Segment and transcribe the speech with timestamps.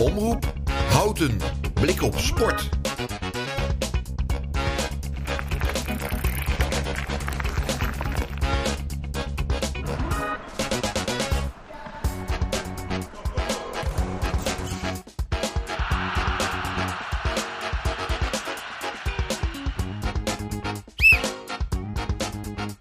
[0.00, 0.52] Omroep
[0.88, 1.36] Houten.
[1.74, 2.68] Blik op sport.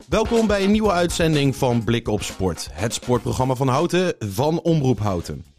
[0.09, 2.69] Welkom bij een nieuwe uitzending van Blik op Sport.
[2.71, 5.54] Het sportprogramma van Houten van Omroep Houten.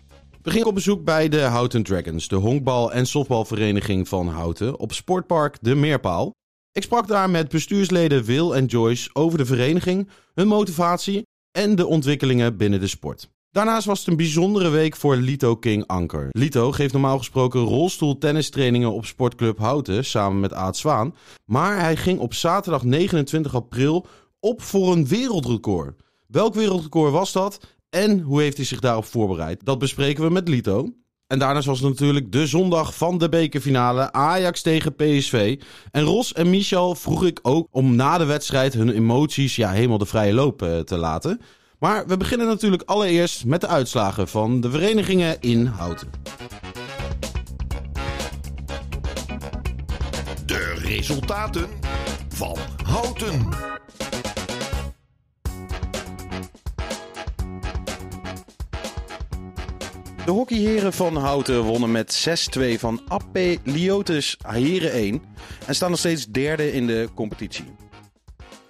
[0.47, 4.93] We gingen op bezoek bij de Houten Dragons, de honkbal- en softbalvereniging van Houten, op
[4.93, 6.31] Sportpark De Meerpaal.
[6.73, 11.23] Ik sprak daar met bestuursleden Wil en Joyce over de vereniging, hun motivatie
[11.59, 13.29] en de ontwikkelingen binnen de sport.
[13.51, 16.29] Daarnaast was het een bijzondere week voor Lito King Anker.
[16.31, 21.15] Lito geeft normaal gesproken rolstoeltennistrainingen op Sportclub Houten samen met Aad Zwaan.
[21.45, 24.07] Maar hij ging op zaterdag 29 april
[24.41, 26.01] op voor een wereldrecord.
[26.27, 29.65] Welk wereldrecord was dat en hoe heeft hij zich daarop voorbereid?
[29.65, 30.91] Dat bespreken we met Lito.
[31.27, 35.61] En daarnaast was het natuurlijk de zondag van de bekerfinale Ajax tegen PSV.
[35.91, 39.99] En Ros en Michel vroeg ik ook om na de wedstrijd hun emoties ja, helemaal
[39.99, 41.41] de vrije loop eh, te laten.
[41.79, 46.09] Maar we beginnen natuurlijk allereerst met de uitslagen van de verenigingen in Houten.
[50.47, 51.69] De resultaten
[52.29, 53.49] van Houten.
[60.27, 65.23] De hockeyheren van Houten wonnen met 6-2 van AP Liotus Heren 1
[65.67, 67.65] en staan nog steeds derde in de competitie.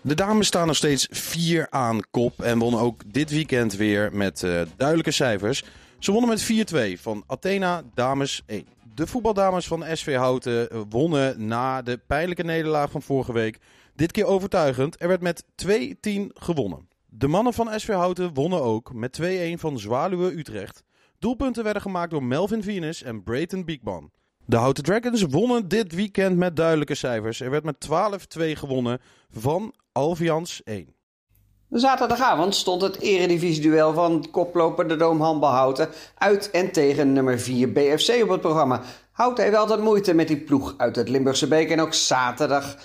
[0.00, 4.42] De dames staan nog steeds 4 aan kop en wonnen ook dit weekend weer met
[4.42, 5.64] uh, duidelijke cijfers.
[5.98, 8.66] Ze wonnen met 4-2 van Athena Dames 1.
[8.94, 13.58] De voetbaldames van SV Houten wonnen na de pijnlijke nederlaag van vorige week.
[13.94, 15.02] Dit keer overtuigend.
[15.02, 15.66] Er werd met 2-10
[16.34, 16.88] gewonnen.
[17.06, 20.84] De mannen van SV Houten wonnen ook met 2-1 van Zwaluwe Utrecht.
[21.19, 24.11] Doelpunten werden gemaakt door Melvin Venus en Brayton Beekman.
[24.45, 27.41] De Houten Dragons wonnen dit weekend met duidelijke cijfers.
[27.41, 27.88] Er werd met
[28.38, 29.00] 12-2 gewonnen
[29.31, 30.94] van Alvians 1.
[31.71, 38.22] Zaterdagavond stond het eredivisie-duel van koploper de Doom Handbalhouten uit en tegen nummer 4 BFC
[38.22, 38.82] op het programma.
[39.12, 42.76] Houten heeft altijd moeite met die ploeg uit het Limburgse Beek en ook zaterdag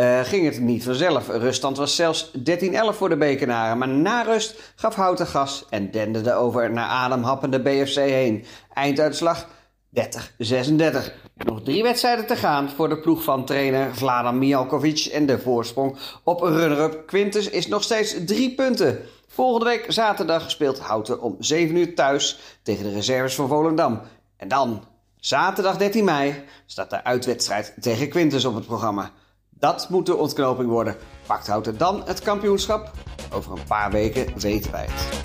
[0.00, 1.28] uh, ging het niet vanzelf.
[1.28, 2.40] Ruststand was zelfs 13-11
[2.90, 3.78] voor de Bekenaren.
[3.78, 8.44] Maar na rust gaf Houten gas en denderde over naar ademhappende BFC heen.
[8.74, 9.46] Einduitslag
[9.96, 10.00] 30-36.
[11.34, 15.04] Nog drie wedstrijden te gaan voor de ploeg van trainer Vladan Mijalkovic.
[15.12, 18.98] En de voorsprong op runner-up Quintus is nog steeds drie punten.
[19.26, 24.00] Volgende week zaterdag speelt Houten om 7 uur thuis tegen de reserves van Volendam.
[24.36, 24.84] En dan,
[25.16, 29.10] zaterdag 13 mei, staat de uitwedstrijd tegen Quintus op het programma.
[29.60, 30.96] Dat moet de ontknoping worden.
[31.26, 32.90] Pakt Houten dan het kampioenschap?
[33.32, 35.22] Over een paar weken weten wij het.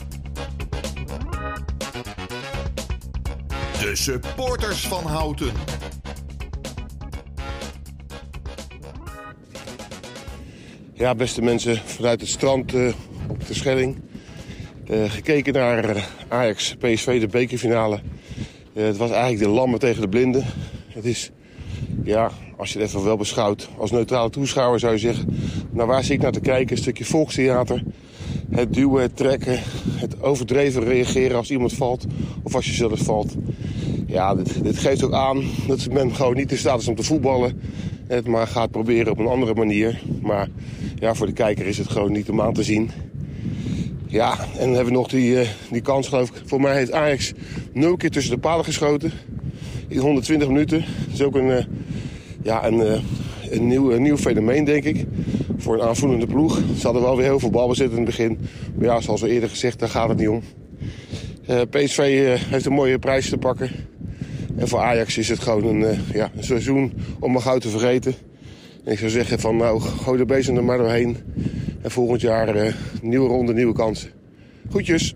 [3.79, 5.51] De supporters van Houten.
[10.93, 12.93] Ja, beste mensen vanuit het strand uh,
[13.27, 14.01] op de Schelling.
[14.89, 17.99] Uh, gekeken naar uh, Ajax PSV, de bekerfinale.
[18.73, 20.45] het was eigenlijk de lammen tegen de blinden.
[20.87, 21.31] Het is,
[22.03, 25.37] ja, als je het even wel beschouwt als neutrale toeschouwer zou je zeggen...
[25.71, 26.75] nou waar zit ik naar te kijken?
[26.75, 27.83] Een stukje volkstheater.
[28.49, 32.05] Het duwen, het trekken, het overdreven reageren als iemand valt
[32.43, 33.35] of als je zelf valt.
[34.07, 37.03] Ja, dit, dit geeft ook aan dat men gewoon niet in staat is om te
[37.03, 37.61] voetballen.
[38.07, 40.01] Het maar gaat proberen op een andere manier.
[40.21, 40.47] Maar
[40.99, 42.91] ja, voor de kijker is het gewoon niet om aan te zien.
[44.07, 46.41] Ja, en dan hebben we nog die, uh, die kans geloof ik.
[46.45, 47.33] Voor mij heeft Ajax
[47.73, 49.11] nul keer tussen de palen geschoten.
[49.87, 50.79] In 120 minuten.
[50.79, 51.63] Dat is ook een, uh,
[52.45, 52.99] ja, een, uh,
[53.49, 55.05] een, nieuw, nieuw fenomeen denk ik.
[55.57, 56.61] Voor een aanvoelende ploeg.
[56.77, 58.37] Ze hadden wel weer heel veel balbezit in het begin.
[58.75, 60.41] Maar ja, zoals al eerder gezegd, daar gaat het niet om.
[61.69, 63.69] PSV heeft een mooie prijs te pakken.
[64.57, 68.13] En voor Ajax is het gewoon een, ja, een seizoen om maar gauw te vergeten.
[68.83, 71.17] En ik zou zeggen van nou, gooi de bezem er maar doorheen.
[71.81, 74.09] En volgend jaar nieuwe ronde, nieuwe kansen.
[74.71, 75.15] Goedjes.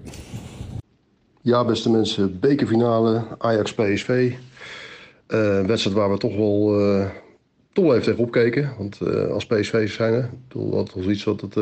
[1.41, 4.31] Ja, beste mensen, bekerfinale Ajax-PSV.
[5.29, 7.05] Een wedstrijd waar we toch wel, uh,
[7.73, 8.73] toch even tegen opkeken.
[8.77, 8.99] Want
[9.31, 11.55] als PSV zijn, dat was iets wat het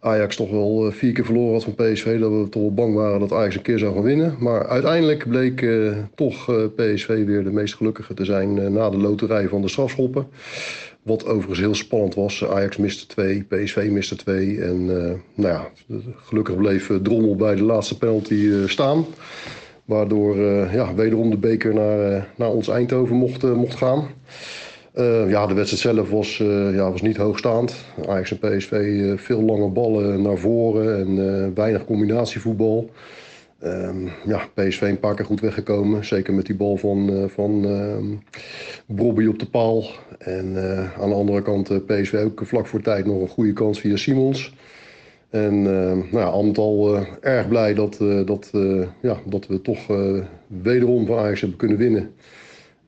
[0.00, 2.20] Ajax toch wel eh, vier keer verloren had van PSV.
[2.20, 4.36] Dat we toch wel bang waren dat Ajax een keer zou gaan winnen.
[4.38, 6.44] Maar uiteindelijk bleek uh, toch
[6.76, 10.26] PSV weer de meest gelukkige te zijn na de loterij van de strafschoppen.
[11.02, 12.44] Wat overigens heel spannend was.
[12.44, 14.62] Ajax miste twee, PSV miste twee.
[14.62, 14.84] En
[15.34, 15.68] nou ja,
[16.16, 19.06] gelukkig bleef Drommel bij de laatste penalty staan.
[19.90, 20.36] Waardoor
[20.72, 24.04] ja, wederom de beker naar, naar ons Eindhoven mocht, mocht gaan.
[25.28, 26.36] Ja, de wedstrijd zelf was,
[26.72, 27.74] ja, was niet hoogstaand.
[28.08, 32.90] Ajax en PSV veel lange ballen naar voren en weinig combinatievoetbal.
[33.58, 36.04] Ehm, ja, PSV een paar keer goed weggekomen.
[36.04, 38.16] Zeker met die bal van, van uh,
[38.86, 39.84] Bobby op de paal.
[40.18, 40.56] En
[41.00, 44.52] aan de andere kant PSV ook vlak voor tijd nog een goede kans via Simons.
[45.30, 48.50] En nou ja, al met al erg blij dat, dat,
[49.02, 49.86] ja, dat we toch
[50.46, 52.10] wederom van Ajax hebben kunnen winnen.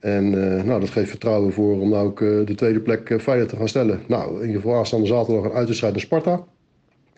[0.01, 0.31] En
[0.67, 4.01] nou, dat geeft vertrouwen voor om nou ook de tweede plek veilig te gaan stellen.
[4.07, 6.45] Nou, in ieder geval aanstaande zaterdag een uitwedstrijd naar Sparta.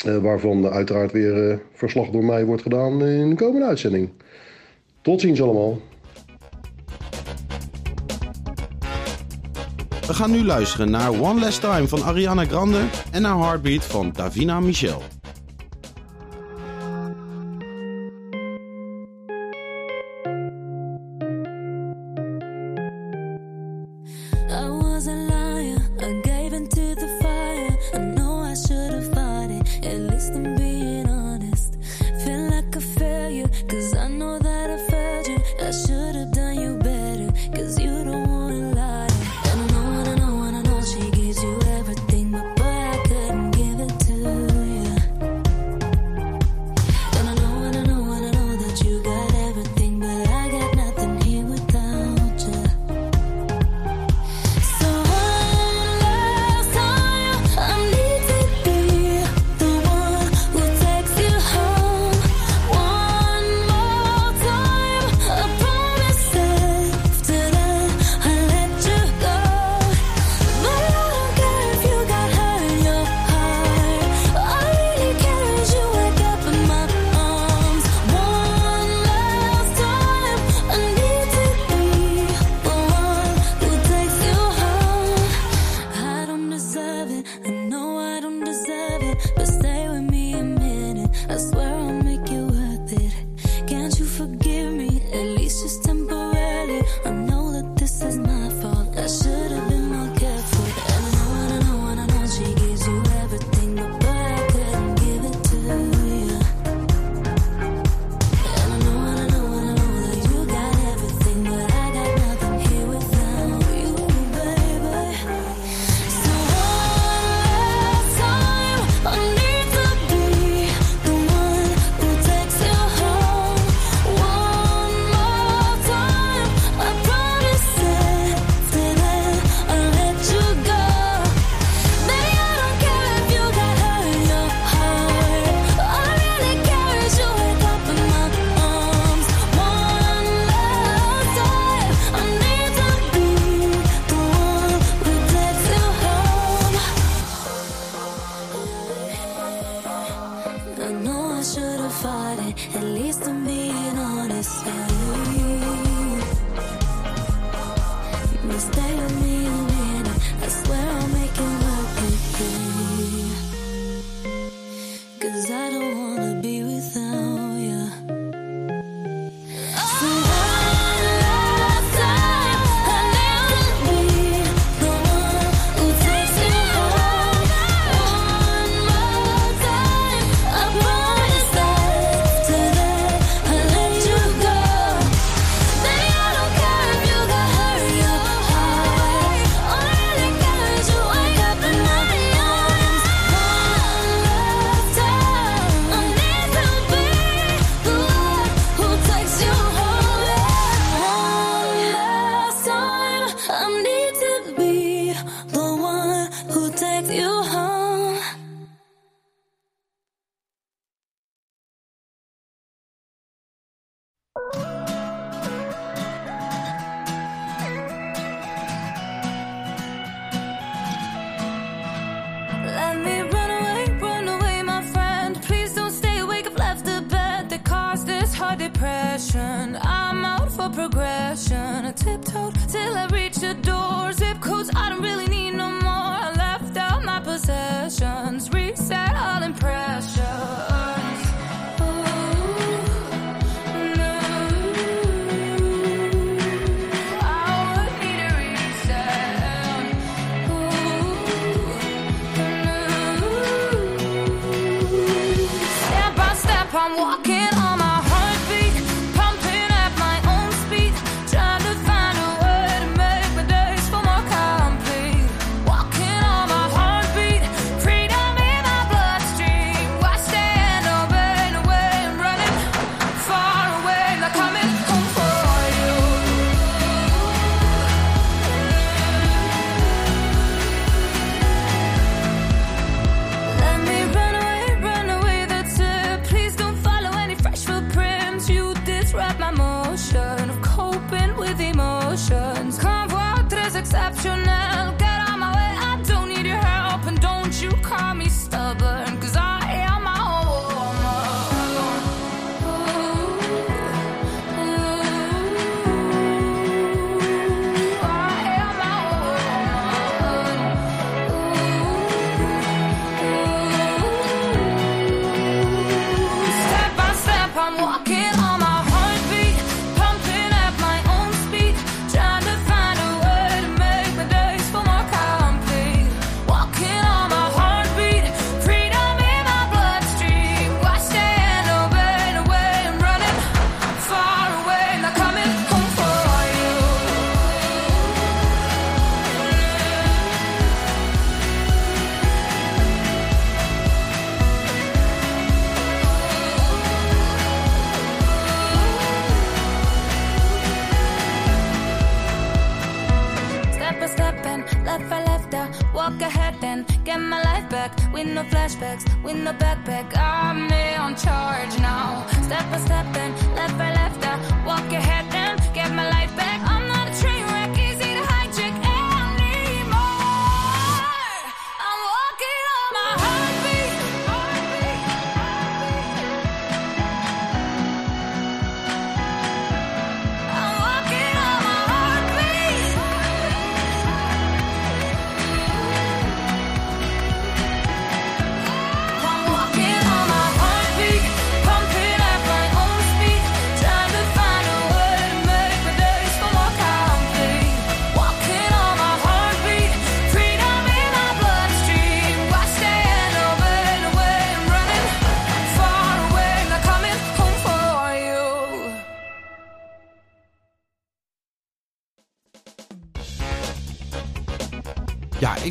[0.06, 4.10] Uh, waarvan uiteraard weer uh, verslag door mij wordt gedaan in de komende uitzending.
[5.00, 5.78] Tot ziens allemaal.
[10.06, 12.80] We gaan nu luisteren naar One Last Time van Ariana Grande
[13.12, 15.02] en naar Heartbeat van Davina Michel.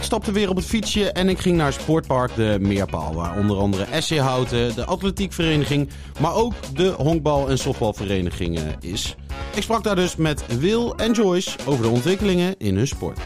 [0.03, 3.13] Ik stapte weer op het fietsje en ik ging naar Sportpark de Meerpaal.
[3.13, 9.15] Waar onder andere SC Houten, de atletiekvereniging, maar ook de honkbal- en softbalvereniging eh, is.
[9.55, 13.19] Ik sprak daar dus met Wil en Joyce over de ontwikkelingen in hun sport.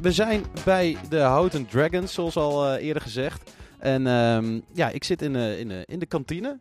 [0.00, 3.50] We zijn bij de Houten Dragons, zoals al eh, eerder gezegd.
[3.78, 6.58] En ehm, ja, ik zit in, eh, in, in de kantine.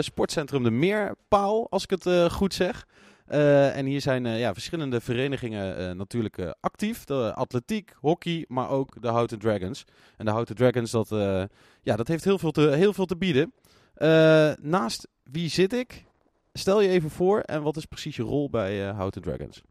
[0.00, 2.86] sportcentrum De Meerpaal, als ik het goed zeg.
[3.30, 7.04] Eh, en hier zijn eh, ja, verschillende verenigingen eh, natuurlijk eh, actief.
[7.04, 9.84] De atletiek, hockey, maar ook de Houten Dragons.
[10.16, 11.44] En de Houten Dragons, dat, eh,
[11.82, 13.52] ja, dat heeft heel veel te, heel veel te bieden.
[13.94, 16.04] Eh, naast wie zit ik?
[16.52, 19.62] Stel je even voor en wat is precies je rol bij eh, Houten Dragons?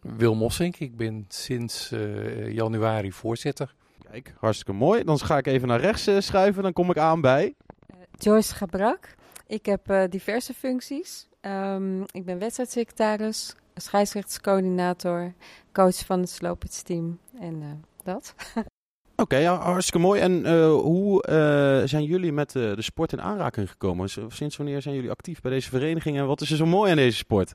[0.00, 3.74] Wil Mossink, ik ben sinds eh, januari voorzitter.
[4.10, 5.04] Kijk, hartstikke mooi.
[5.04, 6.62] Dan ga ik even naar rechts schuiven.
[6.62, 7.54] Dan kom ik aan bij...
[8.16, 9.14] Joyce Gabrak.
[9.46, 11.27] Ik heb eh, diverse functies.
[11.40, 15.32] Ehm, ik ben wedstrijdsecretaris, scheidsrechtscoördinator,
[15.72, 17.68] coach van het sloopitsteam en eh,
[18.04, 18.34] dat.
[19.22, 20.20] Oké, ja, hartstikke mooi.
[20.20, 24.08] En eh, hoe eh, zijn jullie met eh, de sport in aanraking gekomen?
[24.28, 26.96] Sinds wanneer zijn jullie actief bij deze vereniging en wat is er zo mooi aan
[26.96, 27.54] deze sport?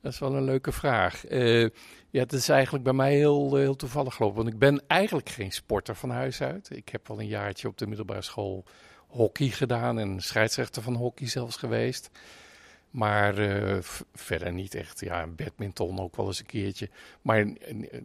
[0.00, 1.26] Dat is wel een leuke vraag.
[1.26, 1.62] Eh,
[2.10, 4.36] ja, het is eigenlijk bij mij heel, heel toevallig gelopen.
[4.36, 6.70] Want ik ben eigenlijk geen sporter van huis uit.
[6.76, 8.64] Ik heb wel een jaartje op de middelbare school
[9.08, 12.10] hockey gedaan en scheidsrechter van hockey zelfs geweest.
[12.90, 13.78] Maar eh,
[14.14, 15.00] verder niet echt.
[15.00, 16.88] Ja, badminton ook wel eens een keertje.
[17.22, 17.46] Maar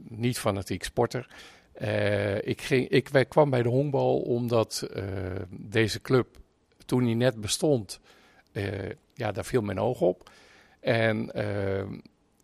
[0.10, 1.28] niet fanatiek sporter.
[1.74, 5.04] Eh, ik, ging, ik kwam bij de honkbal omdat eh,
[5.50, 6.38] deze club,
[6.86, 8.00] toen hij net bestond,
[9.14, 10.30] ja, daar viel mijn oog op.
[10.86, 11.86] En eh,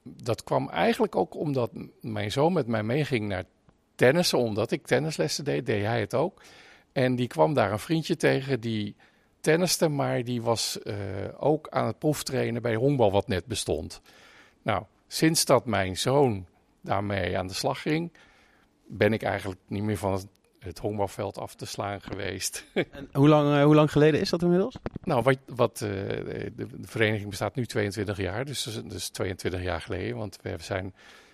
[0.04, 1.72] dat kwam eigenlijk ook omdat
[2.02, 3.44] mijn zoon met mij meeging naar
[3.96, 4.38] tennissen.
[4.38, 6.42] Omdat ik tennislessen deed, deed hij het ook.
[6.92, 8.96] En die kwam daar een vriendje tegen die
[9.42, 10.96] tenniste, maar die was eh,
[11.38, 14.02] ook aan het proeftrainen bij honkbal wat net bestond.
[14.62, 16.46] Nou, sinds dat mijn zoon
[16.82, 18.12] daarmee aan de slag ging,
[18.88, 20.28] ben ik eigenlijk niet meer van het,
[20.60, 22.66] het honkbalveld af te slaan geweest.
[22.74, 24.76] En hoe lang, eh, hoe lang geleden is dat inmiddels?
[25.04, 29.82] Nou, wat, wat, eh, de, de vereniging bestaat nu 22 jaar, dus is 22 jaar
[29.82, 30.18] geleden.
[30.18, 30.94] Want we zijn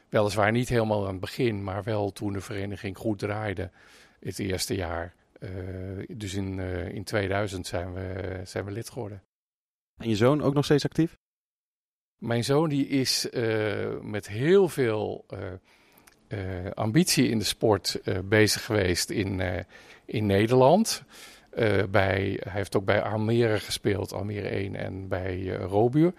[0.10, 3.70] weliswaar niet helemaal aan het begin, maar wel toen de vereniging goed draaide,
[4.20, 5.14] het eerste jaar.
[5.40, 5.50] Eh,
[6.08, 9.24] dus in, eh, in 2000 zijn we, zijn we lid geworden.
[9.98, 11.18] En je zoon ook nog steeds actief?
[12.18, 15.26] Mijn zoon die is eh, met heel veel
[16.74, 19.66] ambitie in de sport bezig geweest in,
[20.06, 21.04] in Nederland.
[21.90, 26.14] Bij, hij heeft ook bij Almere gespeeld, Almere 1 en bij Robuur.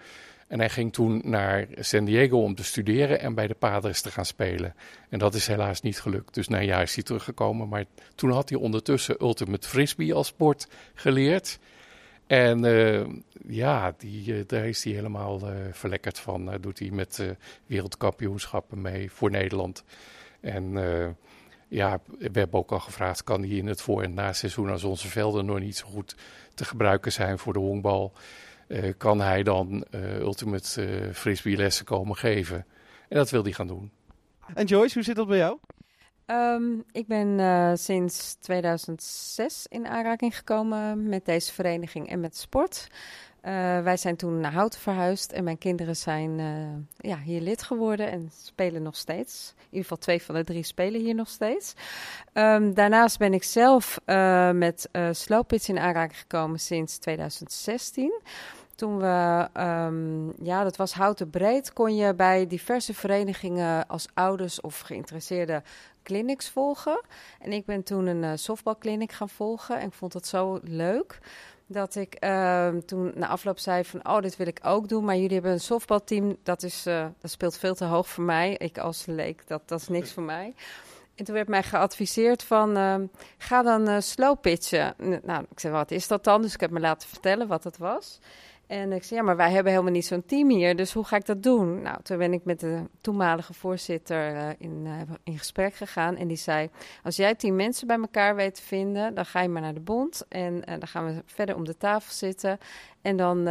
[0.49, 4.11] En hij ging toen naar San Diego om te studeren en bij de Padres te
[4.11, 4.75] gaan spelen.
[5.09, 6.33] En dat is helaas niet gelukt.
[6.33, 7.67] Dus na een jaar is hij teruggekomen.
[7.67, 11.59] Maar toen had hij ondertussen Ultimate Frisbee als sport geleerd.
[12.27, 13.05] En eh,
[13.47, 16.45] ja, die, eh, daar is hij helemaal eh, verlekkerd van.
[16.45, 17.23] Daar doet hij met
[17.65, 19.83] wereldkampioenschappen mee voor Nederland.
[20.39, 20.73] En
[21.67, 25.07] ja, we hebben ook al gevraagd, kan hij in het voor- en na-seizoen, als onze
[25.07, 26.15] velden nog niet zo goed
[26.53, 28.13] te gebruiken zijn voor de honkbal,
[28.69, 32.65] eh, kan hij dan eh, ultimate eh, frisbee lessen komen geven.
[33.07, 33.91] En dat wil hij gaan doen.
[34.53, 35.57] En Joyce, hoe zit dat bij jou?
[36.25, 42.87] Ehm, ik ben eh, sinds 2006 in aanraking gekomen met deze vereniging en met sport.
[43.41, 47.63] Eh, wij zijn toen naar Houten verhuisd en mijn kinderen zijn eh, ja, hier lid
[47.63, 49.53] geworden en spelen nog steeds.
[49.57, 51.73] In ieder geval twee van de drie spelen hier nog steeds.
[52.33, 58.21] Ehm, daarnaast ben ik zelf eh, met uh, slowpits in aanraking gekomen sinds 2016.
[58.79, 64.61] Toen we, um, ja, dat was houten breed, kon je bij diverse verenigingen als ouders
[64.61, 65.63] of geïnteresseerde
[66.03, 67.01] clinics volgen.
[67.39, 71.19] En ik ben toen een uh, softbalclinic gaan volgen en ik vond het zo leuk
[71.67, 75.15] dat ik uh, toen na afloop zei van, oh, dit wil ik ook doen, maar
[75.15, 78.55] jullie hebben een softbalteam, dat, is, uh, dat speelt veel te hoog voor mij.
[78.57, 80.53] Ik als leek, dat, dat is niks voor mij.
[81.15, 83.05] En toen werd mij geadviseerd van, ehm,
[83.37, 84.93] ga dan eh, slow pitchen.
[85.23, 86.41] Nou, ik zei, wat is dat dan?
[86.41, 88.19] Dus ik heb me laten vertellen wat het was.
[88.69, 91.15] En ik zei, ja, maar wij hebben helemaal niet zo'n team hier, dus hoe ga
[91.15, 91.81] ik dat doen?
[91.81, 96.15] Nou, toen ben ik met de toenmalige voorzitter eh, in, eh, in gesprek gegaan.
[96.15, 96.69] En die zei,
[97.03, 99.79] als jij tien mensen bij elkaar weet te vinden, dan ga je maar naar de
[99.79, 100.25] bond.
[100.27, 102.57] En eh, dan gaan we verder om de tafel zitten.
[103.01, 103.45] En dan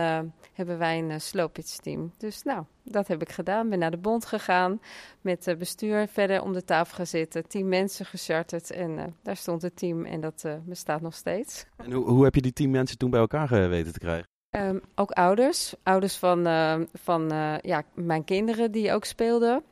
[0.53, 2.13] hebben wij een slow pitch team.
[2.19, 3.69] Dus nou, dat heb ik gedaan.
[3.69, 4.81] Ben naar de bond gegaan
[5.21, 7.49] met het bestuur verder om de tafel gaan zitten.
[7.49, 11.67] Tien mensen gecharterd en daar stond het team en dat bestaat nog steeds.
[11.77, 14.38] En hoe, hoe heb je die tien mensen toen bij elkaar weten te krijgen?
[14.59, 15.75] Ehm, ook ouders.
[15.83, 19.63] Ouders van, eh, van eh, ja, mijn kinderen die ook speelden.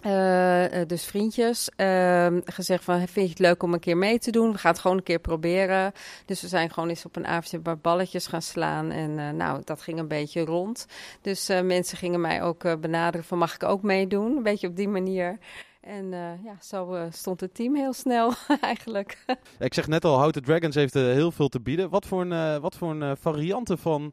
[0.00, 1.70] Eh, eh, dus vriendjes.
[1.76, 4.52] Ehm, gezegd van, vind je het leuk om een keer mee te doen?
[4.52, 5.92] We gaan het gewoon een keer proberen.
[6.26, 8.90] Dus we zijn gewoon eens op een avondje paar balletjes gaan slaan.
[8.90, 10.86] En nou, dat ging een beetje rond.
[11.20, 14.36] Dus mensen gingen mij ook benaderen van, mag ik ook meedoen?
[14.36, 15.38] Een beetje op die manier.
[15.82, 19.24] En eh, ja, zo eh, stond het team heel snel eigenlijk.
[19.58, 21.90] Ik zeg net al, Houten Dragons heeft eh, heel veel te bieden.
[21.90, 24.12] Wat voor een, wat voor een varianten van,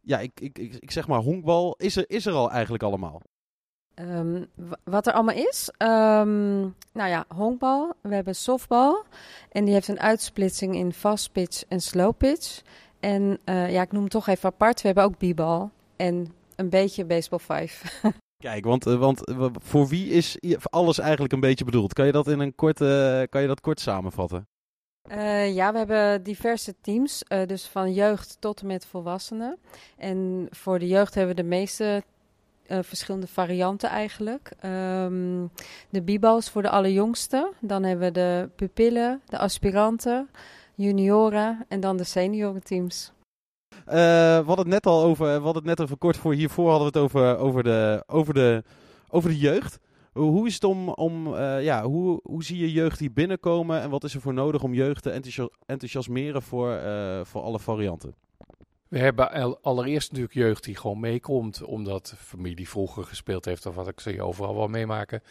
[0.00, 3.20] ja, ik, ik, ik, ik zeg maar honkbal, is er, is er al eigenlijk allemaal?
[3.94, 5.70] Ehm, wa- wat er allemaal is.
[5.76, 6.60] Ehm,
[6.92, 7.92] nou ja, honkbal.
[8.00, 9.04] We hebben softbal.
[9.50, 12.62] En die heeft een uitsplitsing in fast pitch en slow pitch.
[13.00, 14.80] En ja, ik noem het toch even apart.
[14.80, 15.70] We hebben ook b-bal.
[15.96, 18.02] En een beetje baseball 5.
[18.40, 21.92] Kijk, want, eh, want eh, voor wie is alles eigenlijk een beetje bedoeld?
[21.92, 24.48] Kan je dat in een korte, kan je dat kort samenvatten?
[25.02, 27.22] Eh, ja, we hebben diverse teams.
[27.22, 29.58] eh, dus van jeugd tot en met volwassenen.
[29.96, 32.02] En voor de jeugd hebben we de meeste
[32.66, 34.52] eh, verschillende varianten eigenlijk.
[34.60, 35.46] Ehm,
[35.90, 36.02] de
[36.38, 37.52] is voor de allerjongste.
[37.60, 40.30] Dan hebben we de pupillen, de aspiranten,
[40.74, 43.12] junioren en dan de seniorenteams.
[43.90, 43.96] Eh,
[44.38, 46.92] we hadden het net al over, we hadden het net over kort voor hiervoor hadden
[46.92, 48.64] we het over, over, de, over, de,
[49.08, 49.78] over de jeugd.
[50.12, 53.90] Hoe is het om, om eh, ja, hoe, hoe zie je jeugd hier binnenkomen en
[53.90, 58.14] wat is er voor nodig om jeugd te enthousia- enthousiasmeren voor, eh, voor alle varianten?
[58.88, 63.74] We hebben al- allereerst natuurlijk jeugd die gewoon meekomt, omdat familie vroeger gespeeld heeft, of
[63.74, 65.22] wat ik zie overal wel meemaken.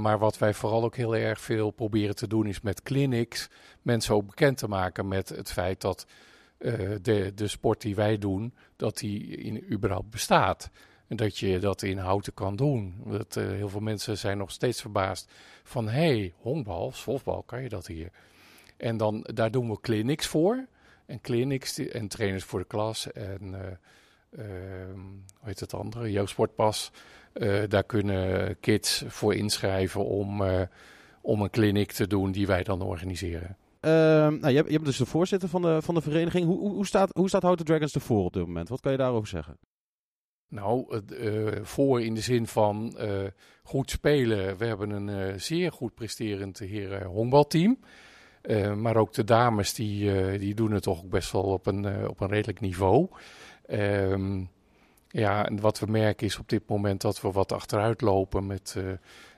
[0.00, 3.48] Maar wat wij vooral ook heel erg veel proberen te doen, is met clinics
[3.82, 6.06] mensen ook bekend te maken met het feit dat
[7.02, 10.70] de, de sport die wij doen, dat die in, überhaupt bestaat.
[11.06, 13.02] En dat je dat in houten kan doen.
[13.06, 17.62] Dat, eh, heel veel mensen zijn nog steeds verbaasd van, hé, hey, honkbal, softbal, kan
[17.62, 18.10] je dat hier?
[18.76, 20.66] En dan, daar doen we clinics voor.
[21.06, 23.70] En clinics en trainers voor de klas en eh,
[24.44, 26.90] ehm, hoe heet het andere, jeugdsportpas.
[27.32, 30.62] Eh, daar kunnen kids voor inschrijven om, eh,
[31.20, 33.56] om een clinic te doen die wij dan organiseren.
[33.84, 36.46] Ehm, nou, je, hebt, je dus de voorzitter van de, van de vereniging.
[36.46, 38.68] Hoe, hoe, staat, hoe staat Houten Dragons ervoor op dit moment?
[38.68, 39.58] Wat kan je daarover zeggen?
[40.48, 43.08] Nou, eh, voor in de zin van eh,
[43.62, 44.56] goed spelen.
[44.56, 47.78] We hebben een eh, zeer goed presterend heren honkbalteam.
[48.76, 52.28] Maar ook de dames die, die doen het toch best wel op een, op een
[52.28, 53.08] redelijk niveau.
[53.66, 54.44] Ehm,
[55.08, 58.76] ja, wat we merken is op dit moment dat we wat achteruit lopen met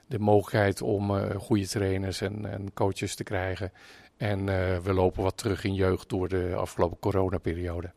[0.07, 3.71] de mogelijkheid om goede trainers en, en coaches te krijgen.
[4.17, 7.93] En eh, we lopen wat terug in jeugd door de afgelopen coronaperiode.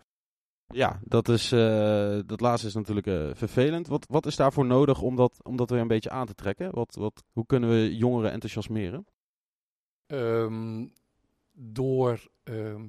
[0.67, 3.87] Ja, dat, is, eh, dat laatste is natuurlijk eh, vervelend.
[3.87, 6.75] Wat, wat is daarvoor nodig om dat, om dat weer een beetje aan te trekken?
[6.75, 9.07] Wat, wat, hoe kunnen we jongeren enthousiasmeren?
[10.07, 10.87] Ehm,
[11.53, 12.89] door ehm,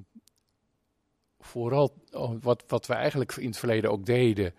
[1.38, 4.54] vooral oh, wat, wat we eigenlijk in het verleden ook deden,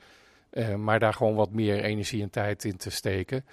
[0.78, 3.46] maar daar gewoon wat meer energie en tijd in te steken,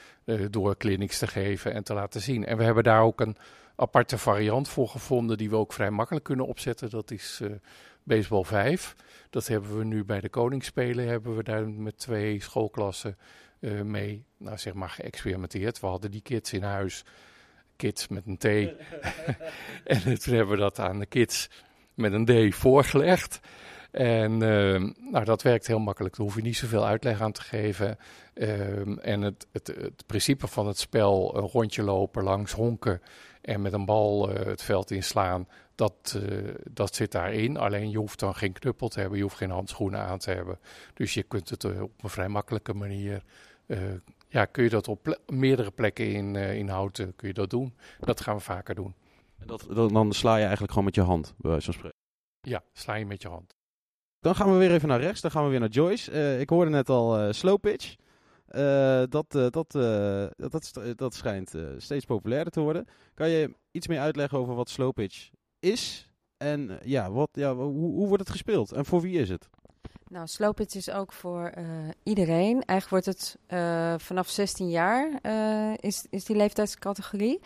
[0.50, 2.44] door clinics te geven en te laten zien.
[2.44, 3.36] En we hebben daar ook een
[3.80, 6.90] aparte variant voor gevonden die we ook vrij makkelijk kunnen opzetten.
[6.90, 7.50] Dat is eh,
[8.02, 8.96] Baseball 5.
[9.30, 13.16] Dat hebben we nu bij de Koningsspelen, hebben we daar met twee schoolklassen
[13.60, 15.80] eh, mee, nou zeg maar, geëxperimenteerd.
[15.80, 17.04] We hadden die kids in huis,
[17.76, 18.44] kids met een T.
[19.84, 21.50] en toen hebben we dat aan de kids
[21.94, 23.40] met een D voorgelegd.
[23.90, 26.16] En eh, nou, dat werkt heel makkelijk.
[26.16, 27.98] Daar hoef je niet zoveel uitleg aan te geven.
[28.34, 33.00] Ehm, en het, het, het principe van het spel, een rondje lopen langs honken
[33.40, 37.56] en met een bal eh, het veld inslaan, dat, eh, dat zit daarin.
[37.56, 40.58] Alleen je hoeft dan geen knuppel te hebben, je hoeft geen handschoenen aan te hebben.
[40.94, 43.22] Dus je kunt het eh, op een vrij makkelijke manier,
[44.28, 47.74] ja, kun je dat op ple- meerdere plekken in, in houten, kun je dat doen.
[48.00, 48.94] Dat gaan we vaker doen.
[49.46, 51.98] Dat, dat- dan sla je eigenlijk gewoon met je hand, bij wijze van spreken.
[52.40, 53.54] Ja, sla je met je hand.
[54.20, 55.20] Dan gaan we weer even naar rechts.
[55.20, 56.38] Dan gaan we weer naar Joyce.
[56.38, 57.94] Ik hoorde net al slow pitch.
[58.50, 62.84] Eh, dat, eh, dat, eh, dat, dat, st- dat schijnt steeds populairder te worden.
[63.14, 66.12] Kan je iets meer uitleggen over wat slow pitch is?
[66.36, 68.72] En ja, wat, ja hoe, hoe wordt het gespeeld?
[68.72, 69.48] En voor wie is het?
[70.10, 71.64] Nou, slowpitch is ook voor eh,
[72.02, 72.62] iedereen.
[72.64, 77.40] Eigenlijk wordt het eh, vanaf 16 jaar eh, is, is die leeftijdscategorie.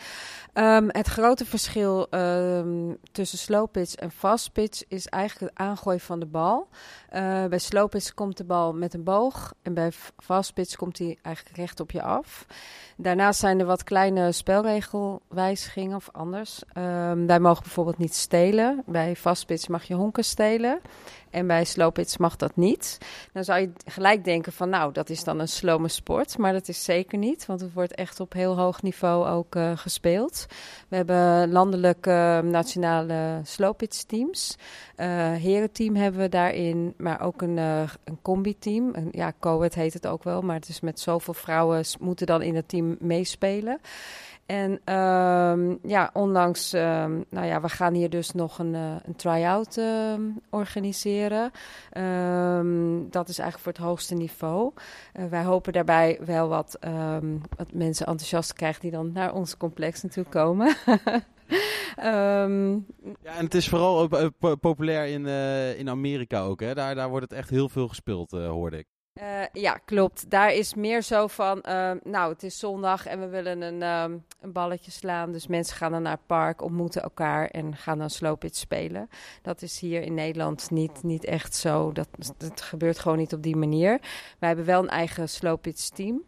[0.53, 6.27] Ehm, het grote verschil ehm, tussen slowpitch en fastpitch is eigenlijk het aangooien van de
[6.27, 6.69] bal.
[7.49, 11.81] Bij slowpitch komt de bal met een boog en bij fastpitch komt hij eigenlijk recht
[11.81, 12.47] op je af.
[12.97, 16.63] Daarnaast zijn er wat kleine spelregelwijzigingen of anders.
[16.73, 18.83] Ehm, wij mogen bijvoorbeeld niet stelen.
[18.87, 20.81] Bij fastpitch mag je honken stelen.
[21.35, 22.99] En bij slowpitch mag dat niet.
[23.33, 26.39] Dan zou je gelijk denken van nou, dat is dan een slome sport.
[26.39, 29.73] Maar dat is zeker niet, want het wordt echt op heel hoog niveau ook eh,
[29.75, 30.47] gespeeld.
[30.89, 34.57] We hebben landelijk eh, nationale slowpitch teams.
[34.97, 38.91] Eh herenteam hebben we daarin, maar ook een, eh, een combi-team.
[38.93, 42.43] Een- Ja, co-ed heet het ook wel, maar het is met zoveel vrouwen moeten dan
[42.43, 43.81] in het team meespelen.
[44.47, 49.17] En ehm, ja, onlangs, ehm, nou ja, we gaan hier dus nog een, eh, een
[49.17, 51.51] try-out ehm, organiseren.
[53.11, 54.73] Dat is eigenlijk voor het hoogste niveau.
[55.13, 56.79] Eh, wij hopen daarbij wel wat,
[57.57, 60.75] wat mensen enthousiast te krijgen die dan naar ons complex natuurlijk komen.
[63.23, 65.27] Ja, en het is vooral eh, po- populair in,
[65.79, 66.61] in Amerika ook.
[66.61, 66.75] Hè?
[66.75, 68.87] Daar, daar wordt het echt heel veel gespeeld, eh, hoorde ik.
[69.15, 70.31] Eh, ja, klopt.
[70.31, 74.19] Daar is meer zo van, ehm, nou, het is zondag en we willen een, ehm,
[74.41, 75.33] een balletje slaan.
[75.33, 79.09] Dus mensen gaan dan naar het park, ontmoeten elkaar en gaan dan slowpitch spelen.
[79.43, 81.93] Dat is hier in Nederland niet, niet echt zo.
[81.93, 84.01] Dat, dat gebeurt gewoon niet op die manier.
[84.39, 86.23] Wij hebben wel een eigen slowpitch team.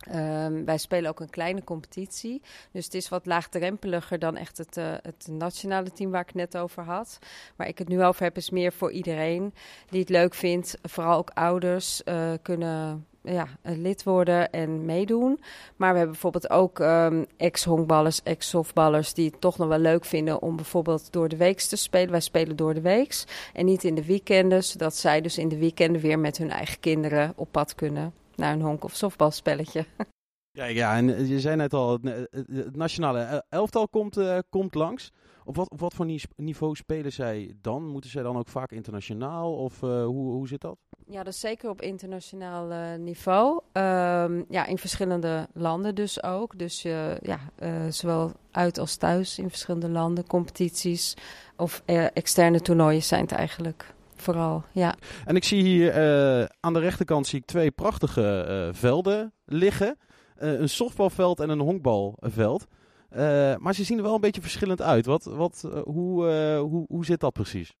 [0.00, 2.42] Ehm, wij spelen ook een kleine competitie.
[2.72, 6.56] Dus het is wat laagdrempeliger dan echt het, eh, het nationale team waar ik net
[6.56, 7.18] over had.
[7.56, 9.54] Waar ik het nu over heb, is meer voor iedereen
[9.88, 10.78] die het leuk vindt.
[10.82, 15.40] Vooral ook ouders eh, kunnen ja, lid worden en meedoen.
[15.76, 19.14] Maar we hebben bijvoorbeeld ook ehm, ex-honkballers, ex-softballers...
[19.14, 22.10] die het toch nog wel leuk vinden om bijvoorbeeld door de weeks te spelen.
[22.10, 24.64] Wij spelen door de weeks en niet in de weekenden...
[24.64, 28.12] zodat zij dus in de weekenden weer met hun eigen kinderen op pad kunnen...
[28.40, 29.84] naar een honk- of softbalspelletje.
[30.52, 32.40] Ja, ja, en eh, je zei net al, het, eh,
[32.72, 35.10] nationale el- elftal komt, eh, komt langs.
[35.44, 37.86] Op wat, op wat voor ni- niveau spelen zij dan?
[37.86, 39.54] Moeten zij dan ook vaak internationaal?
[39.56, 40.76] Of eh, hoe, hoe zit dat?
[41.06, 43.60] Ja, dat is zeker op internationaal eh, niveau.
[43.72, 46.58] Ehm, ja, in verschillende landen dus ook.
[46.58, 51.14] Dus eh, ja, eh, zowel uit als thuis in verschillende landen, competities
[51.56, 54.64] of eh, externe toernooien zijn het eigenlijk vooral.
[54.72, 54.94] Ja.
[55.24, 59.96] En ik zie hier eh, aan de rechterkant zie ik twee prachtige eh, velden liggen.
[60.36, 62.66] Eh, een softbalveld en een honkbalveld.
[63.08, 65.06] Eh, maar ze zien er wel een beetje verschillend uit.
[65.06, 67.74] Wat, wat, hoe, eh, hoe, hoe zit dat precies?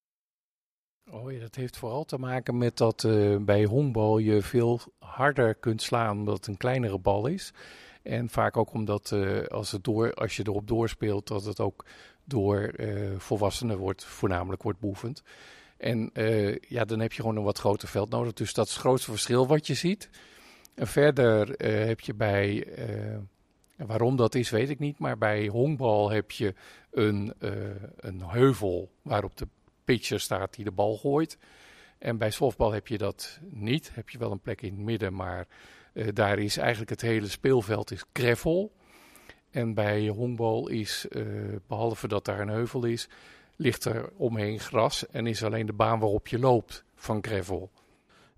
[1.10, 5.54] Oh ja, dat heeft vooral te maken met dat eh, bij honkbal je veel harder
[5.54, 7.52] kunt slaan omdat het een kleinere bal is.
[8.02, 11.84] En vaak ook omdat eh, als, het door, als je erop doorspeelt, dat het ook
[12.24, 15.22] door eh, volwassenen wordt, voornamelijk wordt beoefend.
[15.80, 18.32] En eh, ja, dan heb je gewoon een wat groter veld nodig.
[18.32, 20.10] Dus dat is het grootste verschil wat je ziet.
[20.74, 23.18] En verder eh, heb je bij, eh,
[23.76, 26.54] waarom dat is weet ik niet, maar bij honkbal heb je
[26.90, 27.34] een,
[27.96, 29.48] een heuvel waarop de
[29.84, 31.38] pitcher staat die de bal gooit.
[31.98, 33.90] En bij softbal heb je dat niet.
[33.94, 35.46] Heb je wel een plek in het midden, maar
[36.12, 38.72] daar is eigenlijk het hele speelveld is gravel.
[39.50, 41.22] En bij honkbal is, eh,
[41.66, 43.08] behalve dat daar een heuvel is,
[43.60, 47.70] ligt er omheen gras en is alleen de baan waarop je loopt van gravel.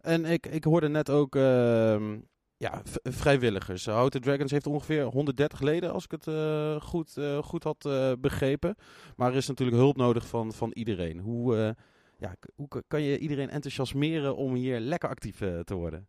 [0.01, 2.19] En ik, ik hoorde net ook ehm,
[2.57, 3.87] ja, vrijwilligers.
[3.87, 8.13] Houten Dragons heeft ongeveer 130 leden, als ik het eh, goed, eh, goed had eh,
[8.19, 8.77] begrepen.
[9.17, 11.19] Maar er is natuurlijk hulp nodig van, van iedereen.
[11.19, 11.71] Hoe, eh,
[12.19, 16.09] ja, hoe kan je iedereen enthousiasmeren om hier lekker actief eh, te worden?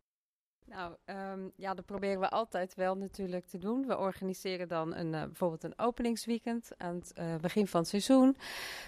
[0.74, 3.86] Nou, ehm, ja, dat proberen we altijd wel natuurlijk te doen.
[3.86, 8.36] We organiseren dan een, eh, bijvoorbeeld een openingsweekend aan het eh, begin van het seizoen.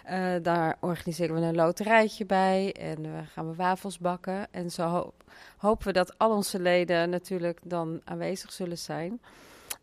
[0.05, 4.53] Eh, daar organiseren we een loterijtje bij en we gaan we wafels bakken.
[4.53, 5.13] En zo ho-
[5.57, 9.21] hopen we dat al onze leden natuurlijk dan aanwezig zullen zijn.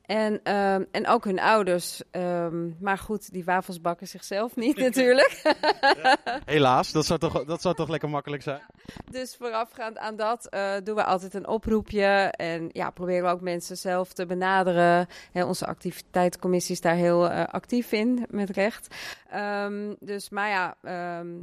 [0.05, 2.01] En, ehm, en ook hun ouders.
[2.11, 5.55] ehm, maar goed, die wafels bakken zichzelf niet natuurlijk.
[6.45, 8.61] Helaas, dat zou toch, dat zou toch lekker makkelijk zijn?
[9.11, 12.05] Dus voorafgaand aan dat eh, doen we altijd een oproepje.
[12.31, 15.07] En ja, proberen we ook mensen zelf te benaderen.
[15.33, 18.95] Onze activiteitscommissie is daar heel eh, actief in, met recht.
[19.29, 20.75] Ehm, dus, maar ja,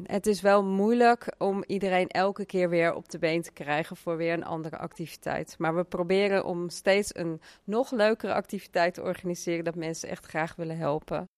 [0.05, 4.16] het is wel moeilijk om iedereen elke keer weer op de been te krijgen voor
[4.16, 5.55] weer een andere activiteit.
[5.59, 8.49] Maar we proberen om steeds een nog leukere activiteit
[8.93, 11.29] te organiseren, dat mensen echt graag willen helpen.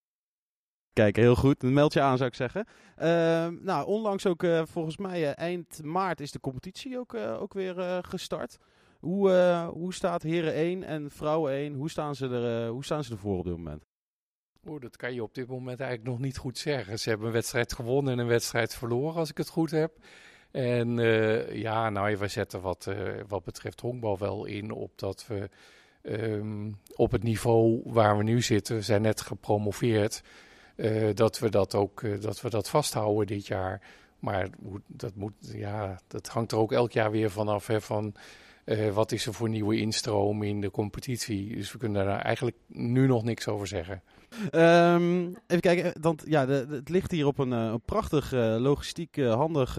[0.92, 1.62] Kijk, heel goed.
[1.62, 2.66] Meld je aan, zou ik zeggen.
[2.96, 7.40] Ehm, nou, onlangs ook, eh, volgens mij eh, eind maart is de competitie ook, eh,
[7.40, 8.59] ook weer eh, gestart.
[9.03, 11.75] Hoe, eh, hoe staat heren 1 en vrouwen 1?
[11.75, 13.85] Hoe staan ze, er, eh, hoe staan ze ervoor op dit moment?
[14.66, 16.98] Oeh, dat kan je op dit moment eigenlijk nog niet goed zeggen.
[16.98, 19.98] Ze hebben een wedstrijd gewonnen en een wedstrijd verloren, als ik het goed heb.
[20.51, 22.96] En eh, ja, nou, wij zetten wat, eh,
[23.29, 25.48] wat betreft honkbal wel in op dat we
[26.02, 30.22] ehm, op het niveau waar we nu zitten, we zijn net gepromoveerd,
[30.76, 33.80] eh, dat we dat ook eh, dat we dat vasthouden dit jaar.
[34.18, 34.48] Maar
[34.86, 37.66] dat, moet, ja, dat hangt er ook elk jaar weer vanaf.
[37.66, 38.14] Hè, van
[38.64, 41.54] eh, wat is er voor nieuwe instroom in de competitie?
[41.54, 44.02] Dus we kunnen daar eigenlijk nu nog niks over zeggen.
[44.50, 49.74] Ehm, even kijken, want ja, het ligt hier op een, een prachtig, logistiek handig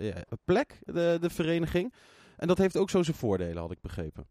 [0.00, 1.94] ja, plek, de, de vereniging.
[2.36, 4.26] En dat heeft ook zo zijn voordelen, had ik begrepen.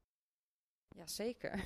[1.07, 1.59] Jazeker.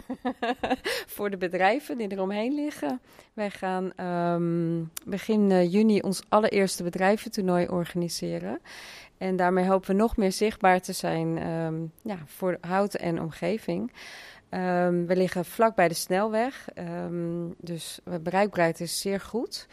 [1.15, 3.01] Voor de bedrijven die eromheen liggen.
[3.33, 8.59] Wij gaan ehm, begin eh, juni ons allereerste bedrijventoernooi organiseren.
[9.17, 13.91] En daarmee hopen we nog meer zichtbaar te zijn ehm, ja, voor Houten en omgeving.
[14.49, 16.67] Ehm, we liggen vlak bij de snelweg,
[17.57, 19.67] dus de bereikbaarheid is zeer goed.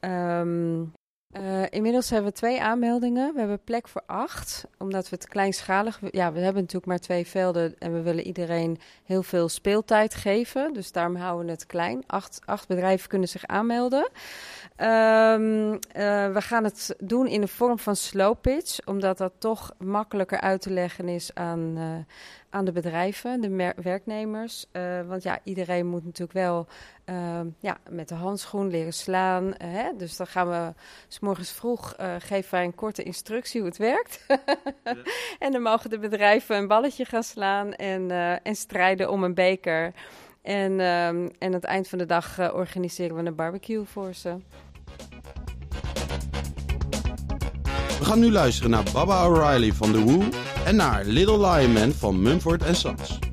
[0.00, 0.84] Ehm,
[1.32, 3.32] eh, inmiddels hebben we twee aanmeldingen.
[3.32, 6.00] We hebben plek voor acht, omdat we het kleinschalig...
[6.10, 10.72] Ja, we hebben natuurlijk maar twee velden en we willen iedereen heel veel speeltijd geven.
[10.72, 12.02] Dus daarom houden we het klein.
[12.06, 14.10] Acht, acht bedrijven kunnen zich aanmelden.
[14.76, 19.72] Ehm, eh, we gaan het doen in de vorm van slow pitch, omdat dat toch
[19.78, 22.14] makkelijker uit te leggen is aan, eh,
[22.52, 24.66] aan de bedrijven, de mer- werknemers.
[24.72, 26.66] Eh, want ja, iedereen moet natuurlijk wel
[27.04, 29.54] ehm, ja, met de handschoen leren slaan.
[29.56, 29.88] hè?
[29.96, 30.72] Dus dan gaan we,
[31.08, 34.26] s morgens vroeg eh, geven wij een korte instructie hoe het werkt.
[35.38, 39.34] en dan mogen de bedrijven een balletje gaan slaan en, eh, en strijden om een
[39.34, 39.92] beker.
[40.42, 44.14] En, ehm, en aan het eind van de dag eh, organiseren we een barbecue voor
[44.14, 44.36] ze.
[47.98, 50.28] We gaan nu luisteren naar Baba O'Reilly van The Who
[50.64, 53.31] en naar Little Lion Man van Mumford Sons.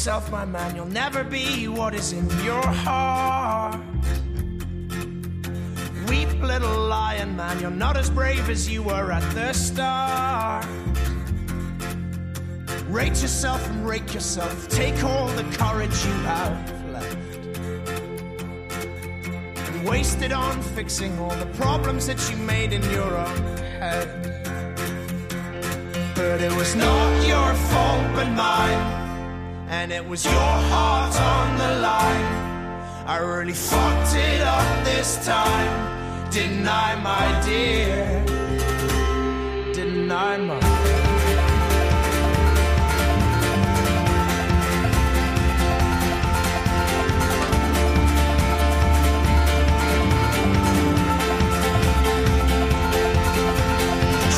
[0.00, 0.74] Yourself, my man.
[0.74, 3.78] You'll never be what is in your heart.
[6.08, 7.60] Weep, little lion man.
[7.60, 10.64] You're not as brave as you were at the start.
[12.88, 14.68] Rate yourself and rake yourself.
[14.70, 17.44] Take all the courage you have left.
[19.68, 23.36] And waste it on fixing all the problems that you made in your own
[23.82, 24.08] head.
[26.14, 28.99] But it was not your fault but mine.
[29.72, 32.50] And it was your heart on the line.
[33.06, 36.30] I really fucked it up this time.
[36.32, 38.24] Didn't I, my dear?
[39.72, 40.58] Didn't I, my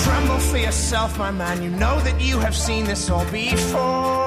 [0.05, 1.63] Tremble for yourself, my man.
[1.63, 4.22] You know that you have seen this all before.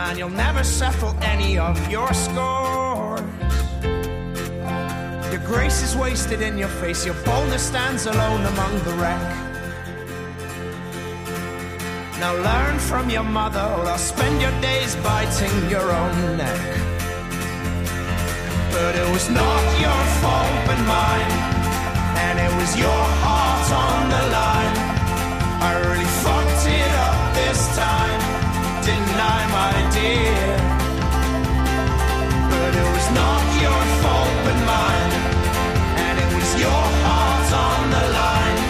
[0.00, 0.18] Man.
[0.18, 3.20] You'll never settle any of your scores.
[5.32, 7.00] Your grace is wasted in your face.
[7.08, 9.26] Your boldness stands alone among the wreck.
[12.22, 16.66] Now learn from your mother, or I'll spend your days biting your own neck.
[18.74, 21.32] But it was not your fault but mine.
[22.26, 24.76] And it was your heart on the line.
[25.68, 28.29] I really fucked it up this time.
[28.86, 29.16] Didn't
[29.58, 30.56] my dear?
[32.50, 35.12] But it was not your fault but mine.
[36.06, 38.60] And it was your heart on the line.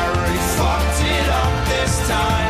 [0.00, 2.49] I really fucked it up this time.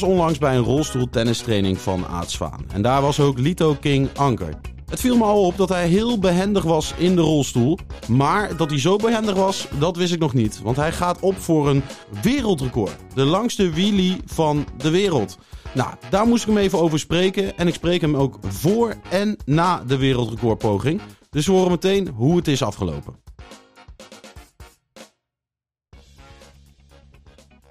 [0.00, 2.64] Was onlangs bij een rolstoeltennistraining van Aad Zwaan.
[2.72, 4.54] En daar was ook Lito King Anker.
[4.90, 7.78] Het viel me al op dat hij heel behendig was in de rolstoel.
[8.08, 10.60] Maar dat hij zo behendig was, dat wist ik nog niet.
[10.62, 11.82] Want hij gaat op voor een
[12.22, 12.96] wereldrecord.
[13.14, 15.38] De langste wheelie van de wereld.
[15.72, 17.58] Nou, daar moest ik hem even over spreken.
[17.58, 21.00] En ik spreek hem ook voor en na de wereldrecordpoging.
[21.30, 23.27] Dus we horen meteen hoe het is afgelopen.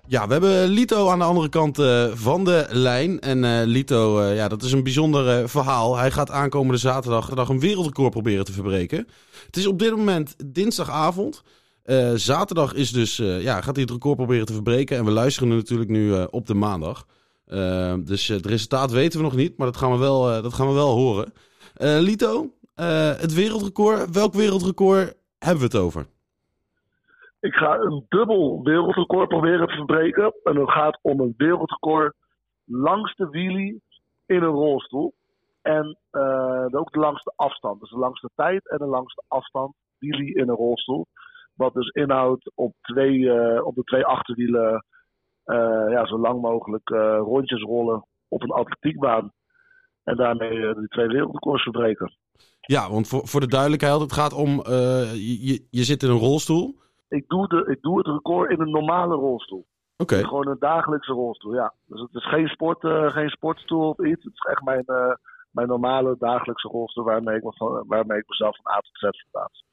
[0.09, 3.19] Ja, we hebben Lito aan de andere kant eh, van de lijn.
[3.19, 5.97] En eh, Lito, eh, ja, dat is een bijzonder verhaal.
[5.97, 9.07] Hij gaat aankomende zaterdag dag een wereldrecord proberen te verbreken.
[9.45, 11.43] Het is op dit moment dinsdagavond.
[12.15, 14.97] Zaterdag is dus, ja, gaat hij het record proberen te verbreken.
[14.97, 17.05] En we luisteren natuurlijk nu op de maandag.
[18.05, 20.73] Dus het resultaat weten we nog niet, maar dat gaan we wel, dat gaan we
[20.73, 21.33] wel horen.
[22.03, 22.53] Lito,
[23.17, 24.09] het wereldrecord.
[24.11, 26.07] Welk wereldrecord hebben we het over?
[27.39, 30.33] Ik ga een dubbel wereldrecord proberen te verbreken.
[30.43, 32.15] En het gaat om een wereldrecord
[32.63, 33.81] langste wheelie
[34.25, 35.13] in een rolstoel.
[35.61, 37.79] En eh, ook de langste afstand.
[37.79, 41.05] Dus de langste tijd en de langste afstand wheelie in een rolstoel.
[41.53, 44.85] Wat dus inhoudt op, twee, eh, op de twee achterwielen
[45.43, 49.31] eh, ja, zo lang mogelijk rondjes rollen op een atletiekbaan.
[50.03, 52.17] En daarmee die twee wereldrecords verbreken.
[52.61, 56.75] Ja, want voor, voor de duidelijkheid, het gaat om, je, je zit in een rolstoel.
[57.07, 59.65] Ik, doe de, ik doe het record in een normale rolstoel.
[59.97, 60.23] Oké.
[60.23, 61.73] Gewoon een dagelijkse rolstoel, ja.
[61.85, 64.23] Dus het is geen, sport, eh, geen sportstoel of iets.
[64.23, 65.13] Het is echt mijn, eh,
[65.51, 69.65] mijn normale dagelijkse rolstoel waarmee ik, me waarmee ik mezelf van A tot Z verplaats.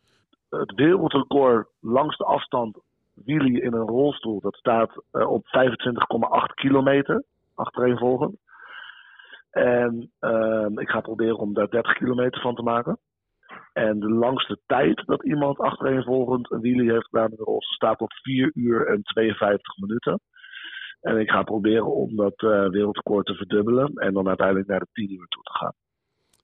[0.48, 2.78] Het wereldrecord langste afstand
[3.14, 7.24] wheelie in een rolstoel, dat staat eh, op 25,8 kilometer,
[7.54, 8.36] achtereenvolgend.
[9.50, 12.98] En ehm, ik ga proberen om daar 30 kilometer van te maken.
[13.74, 18.00] En de langste tijd dat iemand achtereenvolgend een wheelie heeft gedaan in de rolstoel staat
[18.00, 20.20] op 4 uur en 52 minuten.
[21.00, 24.88] En ik ga proberen om dat eh, wereldrecord te verdubbelen en dan uiteindelijk naar de
[24.92, 25.72] 10 uur toe te gaan.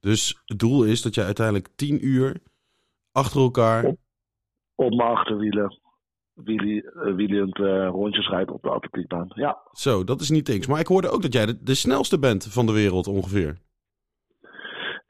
[0.01, 2.37] Dus het doel is dat je uiteindelijk 10 uur
[3.13, 3.85] achter elkaar.
[4.75, 5.79] Op mijn achterwielen,
[6.35, 9.31] wheelie, eh, rondjes rijdt op de atletiekbaan.
[9.35, 10.67] Ja, Zo, dat is niet niks.
[10.67, 13.59] Maar ik hoorde ook dat jij de, de snelste bent van de wereld ongeveer.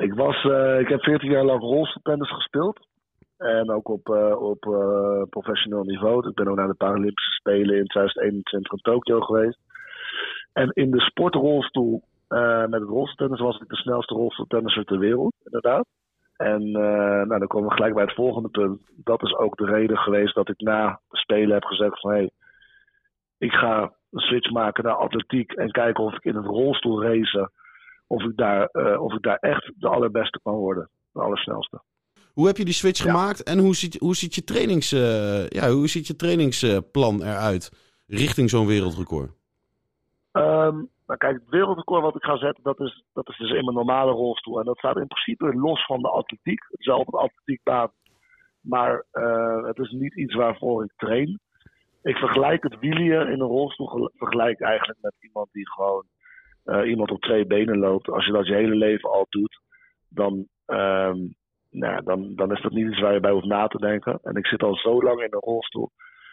[0.00, 2.88] Ik, was, eh, ik heb 14 jaar lang rolstoeltennis gespeeld.
[3.36, 6.28] En ook op, eh, op eh, professioneel niveau.
[6.28, 9.58] Ik ben ook naar de Paralympische Spelen in 2021 in Tokio geweest.
[10.52, 12.02] En in de sportrolstoel
[12.68, 15.86] met het rolstoeltennis was ik de snelste rolstoeltennisser ter wereld, inderdaad.
[16.36, 18.80] En nou, dan komen we gelijk bij het volgende punt.
[19.04, 22.10] Dat is ook de reden geweest dat ik na Spelen heb gezegd van...
[22.10, 22.30] hé, hey,
[23.38, 27.50] ik ga een switch maken naar atletiek en kijken of ik in het rolstoel racen...
[28.10, 31.80] of ik daar, eh, of ik daar echt de allerbeste kan worden, de allersnelste.
[32.32, 35.70] Hoe heb je die switch gemaakt en hoe ziet, hoe ziet je, trainings, eh, ja,
[35.70, 37.72] hoe ziet je trainingsplan eruit
[38.06, 39.30] richting zo'n wereldrecord?
[40.32, 43.64] Ehm, nou kijk, het wereldrecord wat ik ga zetten, dat is, dat is dus in
[43.64, 44.58] mijn normale rolstoel.
[44.58, 46.62] En dat staat in principe los van de atletiek.
[46.70, 47.90] Het is wel op een atletiekbaan.
[48.60, 51.40] Maar eh, het is niet iets waarvoor ik train.
[52.02, 56.04] Ik vergelijk het wielen in een rolstoel gel- vergelijk eigenlijk met iemand die gewoon
[56.84, 58.08] iemand op twee benen loopt.
[58.08, 59.60] Als je dat je hele leven al doet,
[60.08, 61.18] dan, ehm,
[61.70, 64.18] nou, dan, dan is dat niet iets waar je bij hoeft na te denken.
[64.22, 65.90] En ik zit al zo lang in een rolstoel.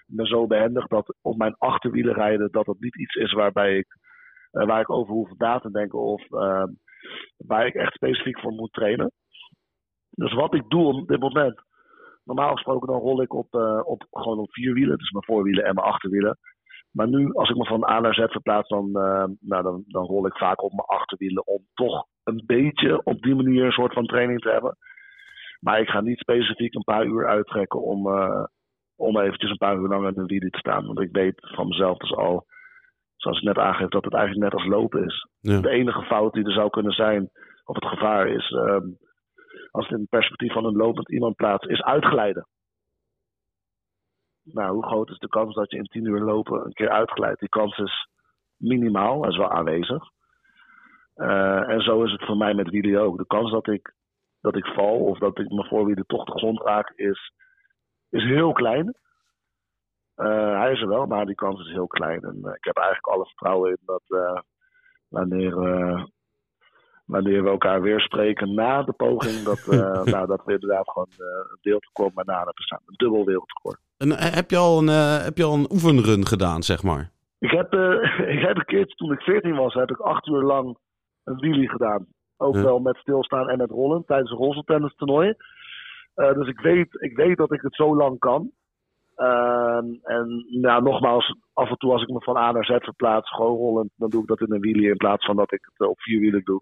[0.08, 3.78] Ik ben zo behendig dat op mijn achterwielen rijden, dat dat niet iets is waarbij
[3.78, 3.88] ik,
[4.52, 6.72] eh, waar ik over hoef na te denken of ehm,
[7.38, 9.12] waar ik echt specifiek voor moet trainen.
[10.10, 11.62] Dus wat ik doe op dit moment,
[12.24, 15.64] normaal gesproken dan rol ik op, eh, op, gewoon op vier wielen, dus mijn voorwielen
[15.64, 16.38] en mijn achterwielen.
[16.98, 20.06] Maar nu, als ik me van A naar Z verplaats, dan, eh, nou, dan, dan
[20.06, 23.94] rol ik vaak op mijn achterwielen om toch een beetje op die manier een soort
[23.94, 24.78] van training te hebben.
[25.60, 28.44] Maar ik ga niet specifiek een paar uur uittrekken om, eh,
[28.96, 30.86] om eventjes een paar uur lang aan een wielie te staan.
[30.86, 32.46] Want ik weet van mezelf dus al,
[33.16, 35.28] zoals ik net aangeef, dat het eigenlijk net als lopen is.
[35.40, 35.60] Ja.
[35.60, 37.30] De enige fout die er zou kunnen zijn,
[37.66, 38.88] of het gevaar is, ehm,
[39.72, 42.48] als het in het perspectief van een lopend iemand plaatst, is uitglijden.
[44.54, 47.40] Nou, hoe groot is de kans dat je in 10 uur lopen een keer uitglijdt?
[47.40, 48.08] Die kans is
[48.58, 50.04] minimaal, dat is wel aanwezig.
[51.18, 53.18] Eh, en zo is het voor mij met wielen ook.
[53.18, 53.94] De kans dat ik,
[54.42, 57.32] dat ik val of dat ik mijn voorwielen toch de grond raak is,
[58.10, 58.94] is heel klein.
[60.16, 62.22] Eh, hij is er wel, maar die kans is heel klein.
[62.22, 64.04] En eh, ik heb eigenlijk alle vertrouwen in dat
[65.08, 65.54] wanneer,
[67.08, 71.10] wanneer we elkaar weer spreken na de poging, dat, eh, nou, dat we inderdaad gewoon
[71.12, 72.80] eh, een wereldrecord maar na hebben staan.
[72.86, 73.80] Een dubbel wereldrecord.
[73.98, 74.88] En, eh, heb, je al een,
[75.24, 77.12] heb je al een oefenrun gedaan, zeg maar?
[77.40, 77.74] Ik heb,
[78.36, 80.78] ik heb een keertje, toen ik 14 was, heb ik acht uur lang
[81.24, 82.06] een wheelie gedaan.
[82.38, 85.34] Ook wel met stilstaan en met rollen tijdens een rolstoeltennis toernooi.
[86.16, 88.52] Dus ik weet, ik weet dat ik het zo lang kan.
[89.16, 93.30] Ehm, en nou, nogmaals, af en toe als ik me van A naar Z verplaats,
[93.30, 95.88] gewoon rollend, dan doe ik dat in een wheelie in plaats van dat ik het
[95.88, 96.62] op vier wielen doe.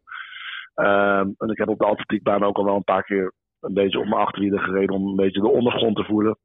[0.76, 4.00] Ehm, en ik heb op de atletiekbaan ook al wel een paar keer een beetje
[4.00, 6.38] op mijn achterwielen gereden om een beetje de ondergrond te voelen.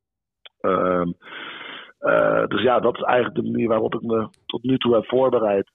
[0.61, 1.13] Ehm,
[1.99, 5.07] eh, dus ja, dat is eigenlijk de manier waarop ik me tot nu toe heb
[5.07, 5.71] voorbereid.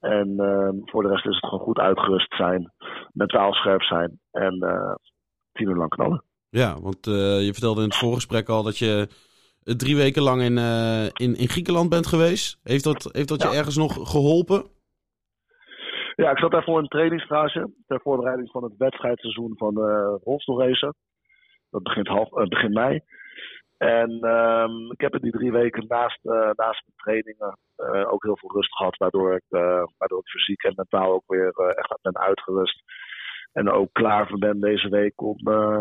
[0.00, 2.72] En ehm, voor de rest is het gewoon goed uitgerust zijn,
[3.12, 4.94] mentaal scherp zijn en eh,
[5.52, 6.22] tien uur lang knallen.
[6.48, 9.08] Ja, want eh, je vertelde in het voorgesprek al dat je
[9.62, 10.58] drie weken lang in,
[11.12, 12.58] in, in Griekenland bent geweest.
[12.62, 14.64] Heeft dat, heeft dat je ergens nog geholpen?
[16.16, 20.94] Ja, ik zat daar voor een trainingsstage ter voorbereiding van het wedstrijdseizoen van uh, rolstoelracen.
[21.70, 23.00] Dat begint, half, eh, begin mei.
[23.78, 28.22] En ehm, ik heb in die drie weken naast, eh, naast mijn trainingen eh, ook
[28.22, 31.66] heel veel rust gehad, waardoor ik, eh, waardoor ik fysiek en mentaal ook weer eh,
[31.66, 32.82] echt ben uitgerust.
[33.52, 35.80] En ook klaar voor ben deze week om, eh,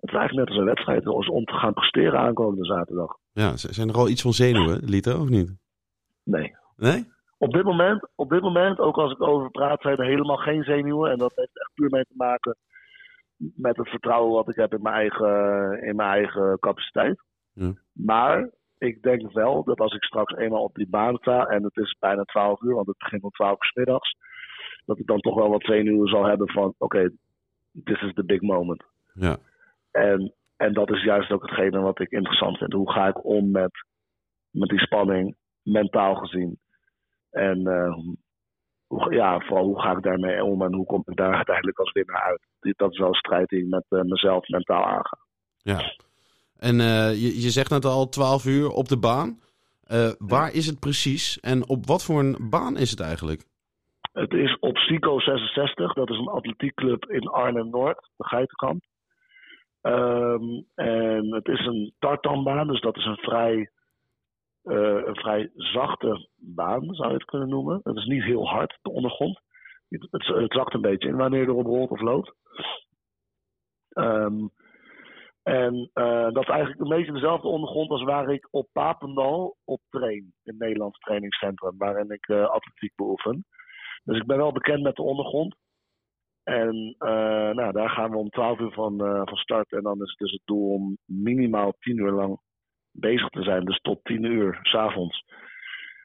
[0.00, 3.16] het is eigenlijk net als een wedstrijd, om te gaan presteren aankomende zaterdag.
[3.32, 5.56] Ja, zijn er al iets van zenuwen, Lito, of niet?
[6.24, 6.56] Nee.
[6.76, 7.12] Nee?
[7.38, 10.62] Op dit moment, op dit moment, ook als ik over praat, zijn er helemaal geen
[10.62, 11.10] zenuwen.
[11.10, 12.56] En dat heeft echt puur mee te maken
[13.36, 17.22] met het vertrouwen wat ik heb in mijn eigen, in mijn eigen capaciteit.
[17.52, 17.72] Ja.
[17.92, 21.76] Maar ik denk wel dat als ik straks eenmaal op die baan sta, en het
[21.76, 24.16] is bijna 12 uur, want het begint om 12 uur 's middags,
[24.84, 27.10] dat ik dan toch wel wat zenuwen zal hebben van, oké,
[27.84, 28.84] this is the big moment.
[29.14, 29.36] Ja.
[29.90, 32.72] En en dat is juist ook hetgene wat ik interessant vind.
[32.72, 33.84] Hoe ga ik om met,
[34.50, 36.58] met die spanning, mentaal gezien?
[37.34, 37.94] En eh,
[38.86, 41.92] hoe, ja, vooral hoe ga ik daarmee om en hoe kom ik daar uiteindelijk als
[41.92, 42.76] winnaar uit?
[42.76, 45.18] Dat is wel een strijd die ik met eh, mezelf mentaal aanga.
[45.56, 45.80] Ja.
[46.58, 49.38] En eh, je, je zegt net al 12 uur op de baan.
[49.84, 53.44] Eh, waar is het precies en op wat voor een baan is het eigenlijk?
[54.12, 58.82] Het is op Sico 66, dat is een atletiekclub in Arnhem-Noord, de Geitenkamp.
[59.80, 63.70] Ehm, en het is een tartanbaan, dus dat is een vrij,
[64.64, 67.80] een vrij zachte baan, zou je het kunnen noemen.
[67.82, 69.40] Het is niet heel hard, de ondergrond.
[69.88, 72.34] Het, het, zakt een beetje in wanneer je erop rolt of loopt.
[73.88, 74.46] Ehm,
[75.42, 79.80] en eh, dat is eigenlijk een beetje dezelfde ondergrond als waar ik op Papendal op
[79.88, 80.16] train.
[80.16, 83.44] In het Nederlands trainingscentrum, waarin ik eh, atletiek beoefen.
[84.04, 85.56] Dus ik ben wel bekend met de ondergrond.
[86.42, 89.72] En eh, nou, daar gaan we om 12 uur van, eh, van start.
[89.72, 92.40] En dan is het dus het doel om minimaal 10 uur lang
[92.94, 93.64] bezig te zijn.
[93.64, 95.24] Dus tot 10 uur s'avonds.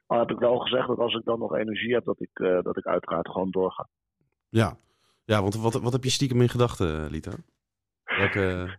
[0.06, 2.62] Al heb ik wel gezegd dat als ik dan nog energie heb, dat ik, eh,
[2.62, 3.88] dat ik uiteraard gewoon doorga.
[4.48, 4.76] Ja,
[5.24, 7.32] ja want wat, wat heb je stiekem in gedachten, Lito?
[8.04, 8.76] Welke,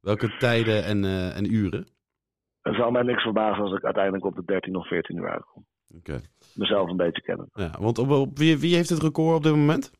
[0.00, 1.86] welke tijden en, eh, en uren?
[2.62, 5.66] Het zou mij niks verbazen als ik uiteindelijk op de 13 of 14 uur uitkom.
[5.96, 6.20] Oké.
[6.54, 7.48] Mezelf een beetje kennen.
[7.52, 9.92] Ja, want op, op- wie, wie heeft het record op dit moment?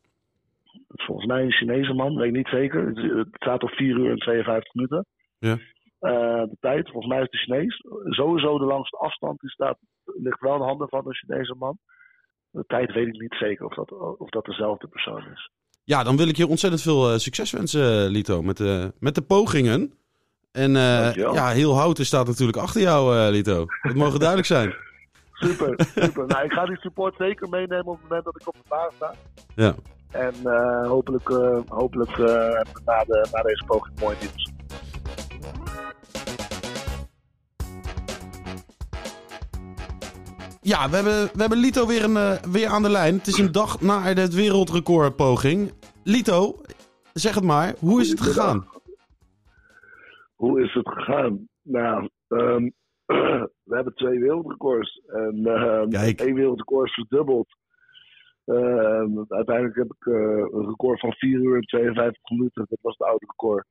[0.87, 2.87] Volgens mij een Chinese man, weet ik niet zeker.
[2.87, 5.05] Het, het staat op 4 uur en 52 minuten.
[5.37, 5.57] Ja.
[6.01, 7.81] Eh, de tijd, volgens mij is de Chinees.
[8.03, 11.77] Sowieso de langste afstand, die staat, ligt wel in de handen van een Chinese man.
[12.49, 15.51] De tijd weet ik niet zeker of dat, of dat dezelfde persoon is.
[15.83, 19.21] Ja, dan wil ik je ontzettend veel eh, succes wensen, Lito, met de, met de
[19.21, 19.93] pogingen.
[20.51, 23.65] En eh, ja, heel Houten staat natuurlijk achter jou, eh, Lito.
[23.81, 24.73] Dat mogen duidelijk zijn.
[25.41, 26.27] Super, super.
[26.27, 28.91] nou, ik ga die support zeker meenemen op het moment dat ik op de baan
[28.91, 29.13] sta.
[29.55, 29.75] Ja.
[30.11, 34.51] En eh, hopelijk, eh, hopelijk eh, na, de, na deze poging mooi nieuws.
[40.61, 43.15] Ja, we hebben, we hebben Lito weer, een, eh, weer aan de lijn.
[43.17, 45.71] Het is een dag na het wereldrecordpoging.
[46.03, 46.55] Lito,
[47.13, 48.67] zeg het maar, hoe is het gegaan?
[50.35, 51.47] Hoe is het gegaan?
[51.61, 52.69] Nou, ehm,
[53.69, 55.01] we hebben twee wereldrecords.
[55.07, 56.19] En ehm, Kijk.
[56.19, 57.47] één wereldrecord is verdubbeld.
[58.45, 60.13] Ehm, uiteindelijk heb ik eh,
[60.51, 62.65] een record van 4 uur en 52 minuten.
[62.69, 63.65] Dat was het oude record.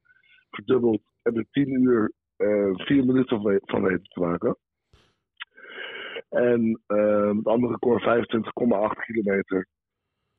[0.51, 1.01] Verdubbeld.
[1.23, 4.57] Heb ik 10 uur eh 4 minuten van, we- van weten te maken.
[6.31, 9.67] En ehm, het andere record 25,8 kilometer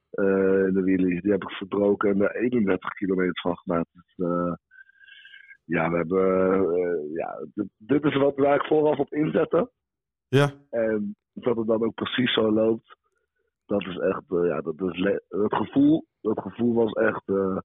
[0.09, 1.21] eh, in de wheelie.
[1.21, 3.89] Die heb ik verbroken en er 31 kilometer van gemaakt.
[3.93, 4.53] Dus, eh,
[5.65, 6.53] ja, we hebben.
[6.75, 9.71] eh, ja, dit, dit is wat waar ik vooraf op inzette.
[10.27, 12.95] Ja, En dat het dan ook precies zo loopt.
[13.65, 14.23] Dat is echt.
[14.27, 17.21] eh, ja, dat is het, gevoel, dat gevoel was echt.
[17.29, 17.57] eh,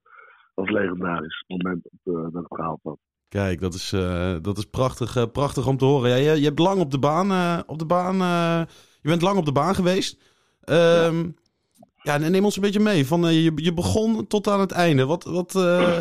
[0.55, 1.45] was legendarisch.
[1.47, 2.99] Het moment dat, eh, dat ik het gehaald had.
[3.29, 6.11] Kijk, dat is, eh, dat is prachtig, eh, prachtig om te horen.
[6.11, 8.17] Ja, je, je hebt lang op de baan, eh, op de baan
[9.03, 10.35] je bent lang op de baan geweest.
[10.65, 11.31] Ehm,
[12.03, 13.07] ja, neem ons een beetje mee.
[13.07, 15.07] Van, je, je begon tot aan het einde.
[15.07, 15.53] Wat, wat,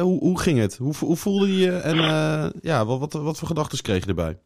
[0.02, 0.78] hoe, hoe ging het?
[0.78, 1.72] Hoe, hoe voelde je?
[1.72, 1.96] En
[2.62, 4.40] ja, wat, wat, wat voor gedachten kreeg je erbij?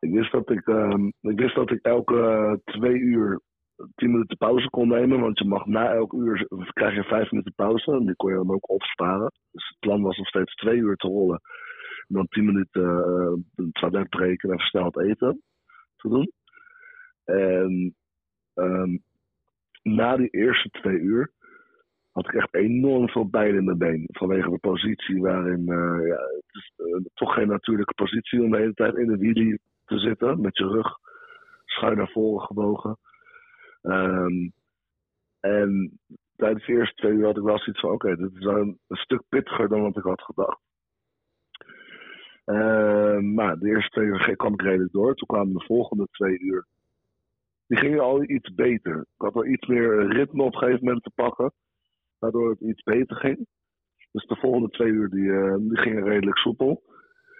[0.00, 3.40] Ik wist dat ik, ehm, ik wist dat ik elke twee uur
[3.94, 5.20] tien minuten pauze kon nemen.
[5.20, 7.92] Want je mag na elk uur krijg je vijf minuten pauze.
[7.92, 9.32] En die kon je dan ook opsparen.
[9.52, 11.40] Dus het plan was om steeds twee uur te rollen.
[12.08, 15.42] Dan tien minuten uh, een toilet breken en versneld eten
[15.96, 16.32] te doen.
[17.24, 17.94] En
[18.54, 18.96] ehm,
[19.82, 21.32] na die eerste twee uur
[22.14, 24.08] had ik echt enorm veel pijn in mijn been.
[24.12, 28.58] Vanwege de positie waarin, eh, ja, het is eh, toch geen natuurlijke positie om de
[28.58, 30.40] hele tijd in de wheelie te zitten.
[30.40, 30.98] Met je rug
[31.64, 32.98] schuin naar voren gebogen.
[33.82, 34.48] Ehm,
[35.40, 35.98] en
[36.36, 38.96] tijdens de eerste twee uur had ik wel zoiets van: oké, dit is een, een
[38.96, 40.60] stuk pittiger dan wat ik had gedacht.
[42.44, 45.14] Ehm, maar de eerste twee uur kwam ik redelijk door.
[45.14, 46.66] Toen kwamen de volgende twee uur.
[47.66, 48.98] Die gingen al iets beter.
[49.00, 51.52] Ik had wel iets meer ritme op een gegeven moment te pakken.
[52.18, 53.46] Waardoor het iets beter ging.
[54.12, 56.82] Dus de volgende twee uur die, eh, die gingen redelijk soepel.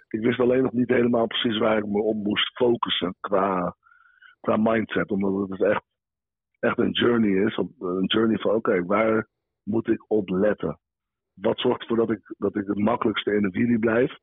[0.09, 3.75] Ik wist alleen nog niet helemaal precies waar ik me op moest focussen qua,
[4.39, 5.11] qua mindset.
[5.11, 5.83] Omdat het echt,
[6.59, 7.55] echt een journey is.
[7.55, 9.27] op- Een journey van oké, waar
[9.63, 10.79] moet ik op letten?
[11.33, 14.17] Wat zorgt ervoor dat ik, dat ik het makkelijkste in de wheelie blijf?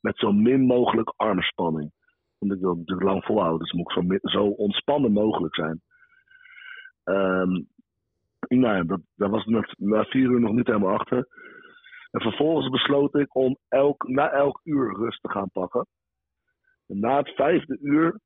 [0.00, 1.92] Met zo min mogelijk armspanning.
[2.38, 5.80] Want ik het natuurlijk lang volhouden, dus moet ik zo, zo ontspannen mogelijk zijn.
[7.04, 7.62] Ehm
[8.58, 11.28] nou dat, was ik na, vier uur nog niet helemaal achter.
[12.10, 15.86] En vervolgens besloot ik om elk, na elk uur rust te gaan pakken.
[16.86, 18.20] En na het vijfde uur,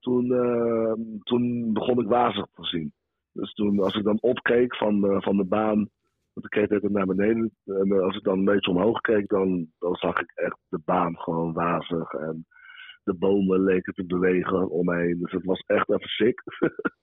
[0.00, 0.92] toen, eh,
[1.22, 2.92] toen begon ik wazig te zien.
[3.32, 5.88] Dus toen, als ik dan opkeek van van de baan
[6.36, 7.50] Want ik keek altijd naar beneden.
[7.64, 10.80] En eh, als ik dan een beetje omhoog keek, dan, dan zag ik echt de
[10.84, 12.12] baan gewoon wazig.
[12.12, 12.46] En
[13.04, 15.18] de bomen leken te bewegen om me heen.
[15.18, 16.42] Dus het was echt even sick.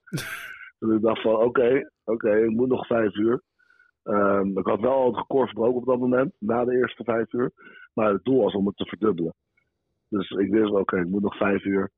[0.78, 3.42] dus ik dacht van, oké, oké, ik moet nog vijf uur.
[4.02, 7.32] Ehm, ik had wel al het record verbroken op dat moment, na de eerste vijf
[7.32, 7.52] uur.
[7.94, 9.34] Maar het doel was om het te verdubbelen.
[10.08, 11.90] Dus ik wist, oké, ik moet nog vijf uur.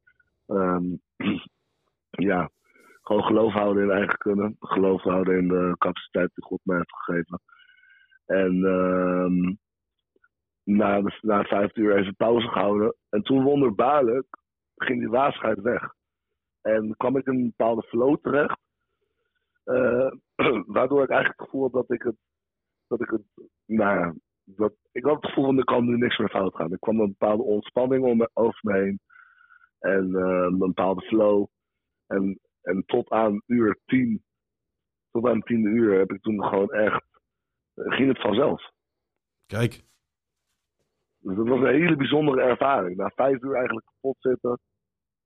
[0.47, 0.84] Ehm,
[2.30, 2.51] ja,
[3.07, 4.57] gewoon geloof houden in eigen kunnen.
[4.61, 7.40] Geloof houden in de capaciteit die God mij heeft gegeven.
[8.26, 9.54] En ehm,
[10.76, 12.96] na, na vijf uur even pauze gehouden.
[13.09, 14.26] En toen wonderbaarlijk
[14.76, 15.94] ging die waarschuit weg.
[16.62, 18.59] En kwam ik in een bepaalde flow terecht.
[19.64, 20.11] eh,
[20.76, 22.16] waardoor ik eigenlijk het gevoel had dat ik het.
[22.88, 23.22] Dat ik het.
[23.66, 26.72] Nou ja, dat, ik had het gevoel van er kan nu niks meer fout gaan.
[26.72, 29.00] Er kwam een bepaalde ontspanning om over me heen.
[29.78, 31.46] En eh, een bepaalde flow.
[32.07, 34.24] En, en tot aan uur tien.
[35.10, 37.04] Tot aan tiende uur heb ik toen gewoon echt.
[37.74, 38.70] ging het vanzelf.
[39.46, 39.84] Kijk.
[41.18, 42.96] Dus dat was een hele bijzondere ervaring.
[42.96, 44.58] Na vijf uur eigenlijk kapot zitten,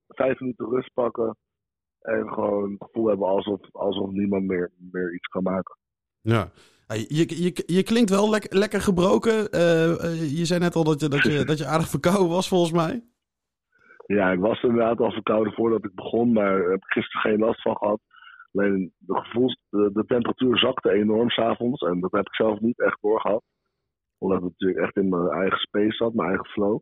[0.07, 1.37] vijf minuten rust pakken
[2.01, 5.77] en gewoon het gevoel hebben alsof, alsof niemand meer, meer iets kan maken.
[6.21, 6.51] Ja.
[6.87, 9.49] Je, je, je klinkt wel lek- lekker gebroken.
[9.51, 12.47] Eh, eh, je zei net al dat je, dat, je, dat je aardig verkouden was,
[12.47, 13.03] volgens mij.
[14.05, 17.39] Ja, ik was inderdaad al verkouden voordat ik begon, maar daar heb ik gisteren geen
[17.39, 17.99] last van gehad.
[18.53, 22.79] Alleen de, gevoels, de, de temperatuur zakte enorm s'avonds en dat heb ik zelf niet
[22.79, 23.43] echt doorgehad.
[24.17, 26.79] Omdat ik natuurlijk echt in mijn eigen space zat, mijn eigen flow.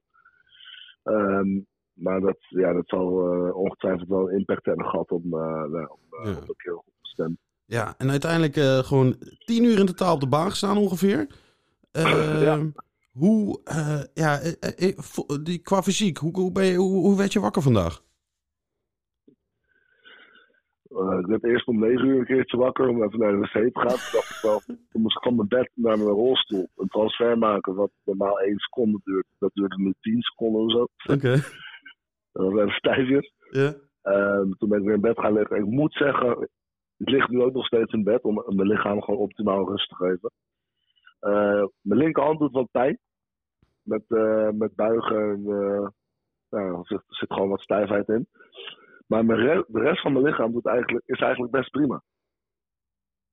[1.03, 1.59] Ehm,
[1.93, 5.87] maar dat, ja, dat zal eh, ongetwijfeld wel een impact hebben gehad op, mijn nou,
[5.87, 6.31] op, Ja.
[6.75, 7.37] op de.
[7.65, 9.15] Ja, en uiteindelijk eh, gewoon
[9.45, 11.27] tien uur in totaal op de baan gestaan ongeveer.
[11.91, 12.59] Eh, Ja.
[13.11, 17.33] Hoe, eh, ja, eh, eh, die, qua fysiek, hoe, hoe, ben je, hoe, hoe werd
[17.33, 18.07] je wakker vandaag?
[21.19, 23.79] Ik werd eerst om negen uur een keertje wakker om even naar de wc te
[23.79, 23.87] gaan.
[23.87, 27.37] Toen dacht ik wel, toen moest ik van mijn bed naar mijn rolstoel een transfer
[27.37, 29.25] maken, wat normaal één seconde duurt.
[29.39, 31.13] Dat duurde nu tien seconden of zo.
[31.13, 31.35] Oké.
[32.31, 33.33] Dat was even stijfjes.
[33.49, 33.73] Ja.
[34.01, 35.57] Ehm, toen ben ik weer in bed gaan liggen.
[35.57, 36.49] Ik moet zeggen,
[36.97, 39.95] ik lig nu ook nog steeds in bed om mijn lichaam gewoon optimaal rust te
[39.95, 40.31] geven.
[41.19, 42.99] Eh, mijn linkerhand doet wat pijn.
[43.81, 45.87] Met, eh, met buigen en eh,
[46.49, 48.27] nou, er, zit, zit gewoon wat stijfheid in.
[49.07, 52.03] Maar mijn re- de rest van mijn lichaam doet eigenlijk, is eigenlijk best prima.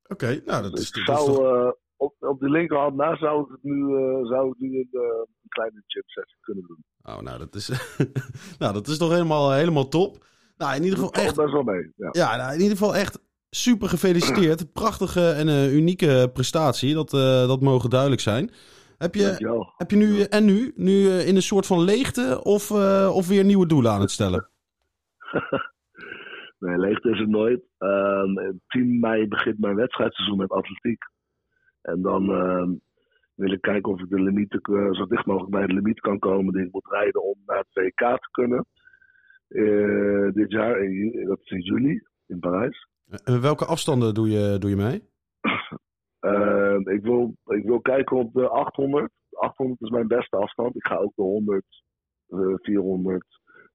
[0.08, 3.16] Oké, nou dat is, Dus dat is zou, toch- eh, op, op die linkerhand na
[3.16, 6.84] zou ik het nu, eh, zou ik nu een, een kleine sessie kunnen doen.
[7.02, 7.68] Oh, nou, dat is,
[8.58, 10.24] nou, dat is toch helemaal, helemaal top.
[10.56, 11.92] Nou, in ieder geval echt, best wel mee.
[11.96, 12.08] Ja.
[12.12, 13.15] ja, nou, in ieder geval echt
[13.62, 14.72] super gefeliciteerd.
[14.82, 18.50] Prachtige en eh, unieke prestatie, dat, eh, dat mogen duidelijk zijn.
[18.98, 19.72] Heb je, Dankjewel.
[19.76, 22.70] heb je nu, en nu, nu eh, in een soort van leegte of,
[23.10, 24.48] of weer nieuwe doelen aan het stellen?
[26.58, 27.60] Nee, leegte is het nooit.
[27.78, 31.04] Ehm 10 mei begint mijn wedstrijdseizoen met atletiek.
[31.82, 32.70] En dan ehm,
[33.34, 36.18] wil ik kijken of ik de limieten, eh, zo dicht mogelijk bij de limiet kan
[36.18, 38.66] komen die ik moet rijden om naar het WK te kunnen.
[40.34, 42.88] Dit jaar, in dat is in juli, in Parijs.
[43.10, 45.02] Eh, welke afstanden doe je, doe je mee?
[46.20, 49.12] Ehm, ik, wil, ik wil kijken op de 800.
[49.30, 50.76] 800 is mijn beste afstand.
[50.76, 51.64] Ik ga ook de 100,
[52.28, 53.24] eh, 400,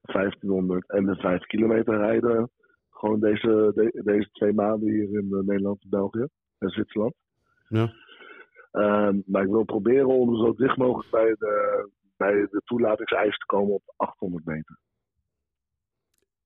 [0.02, 2.52] 1500 en de 5 kilometer rijden.
[2.90, 6.26] Gewoon deze, de- deze twee maanden hier in eh, Nederland en België
[6.58, 7.14] en Zwitserland.
[7.68, 7.94] Ja.
[8.72, 13.46] Ehm, maar ik wil proberen om zo dicht mogelijk bij de, bij de toelatingseis te
[13.46, 14.80] komen op 800 meter.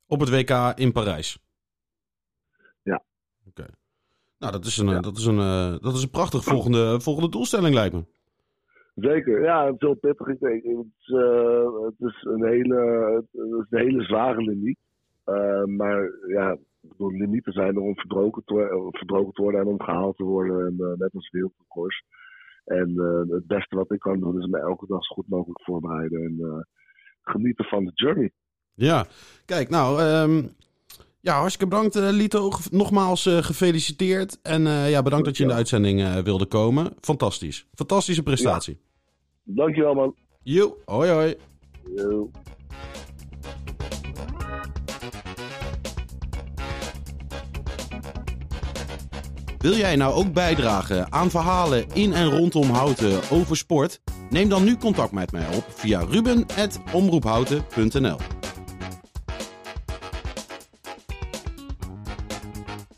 [0.08, 1.40] Op het WK in Parijs?
[2.82, 3.04] Ja.
[3.48, 3.66] Oké.
[4.46, 7.30] Nou, dat is een, eh, dat is een, eh, dat is een prachtig volgende, volgende
[7.30, 8.04] doelstelling, lijkt me.
[8.96, 10.28] Zeker, ja, veel pittig.
[10.28, 12.80] Ik denk, het, is, eh, het is een hele,
[13.16, 14.78] het is een hele zware limiet.
[15.24, 19.82] Eh, maar ja, bedoel, limieten zijn er om verbroken te, verbroken te worden en om
[19.82, 20.66] gehaald te worden.
[20.66, 22.04] En, eh, net als wereldrecords.
[22.66, 25.62] En eh, het beste wat ik kan doen is me elke dag zo goed mogelijk
[25.62, 26.24] voorbereiden.
[26.24, 26.60] En eh,
[27.22, 28.32] genieten van de journey.
[28.74, 29.06] Ja,
[29.46, 30.44] kijk, nou, ehm,
[31.26, 32.52] ja, hartstikke bedankt, eh, Lito.
[32.72, 34.40] Nogmaals eh, gefeliciteerd.
[34.42, 36.94] En eh, ja, bedankt dat je in de uitzending wilde komen.
[37.02, 37.68] Fantastisch.
[37.74, 38.80] Fantastische prestatie.
[39.44, 40.16] Dankjewel man.
[40.44, 41.36] Jo, hoi hoi.
[41.96, 42.30] Yo.
[49.58, 54.02] Wil jij nou ook bijdragen aan verhalen in en rondom Houten over sport?
[54.30, 58.35] Neem dan nu contact met mij op via ruben.omroephouten.nl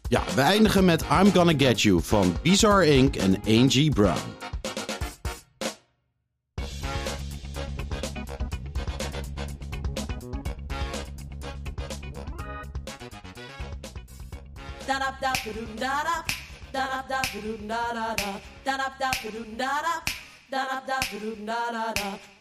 [0.09, 3.15] Ja, we eindigen met I'm Gonna Get You van Bizarre Inc.
[3.15, 4.17] en Angie Brown.
[14.85, 15.31] Da da da
[16.89, 17.21] da
[21.71, 22.36] da da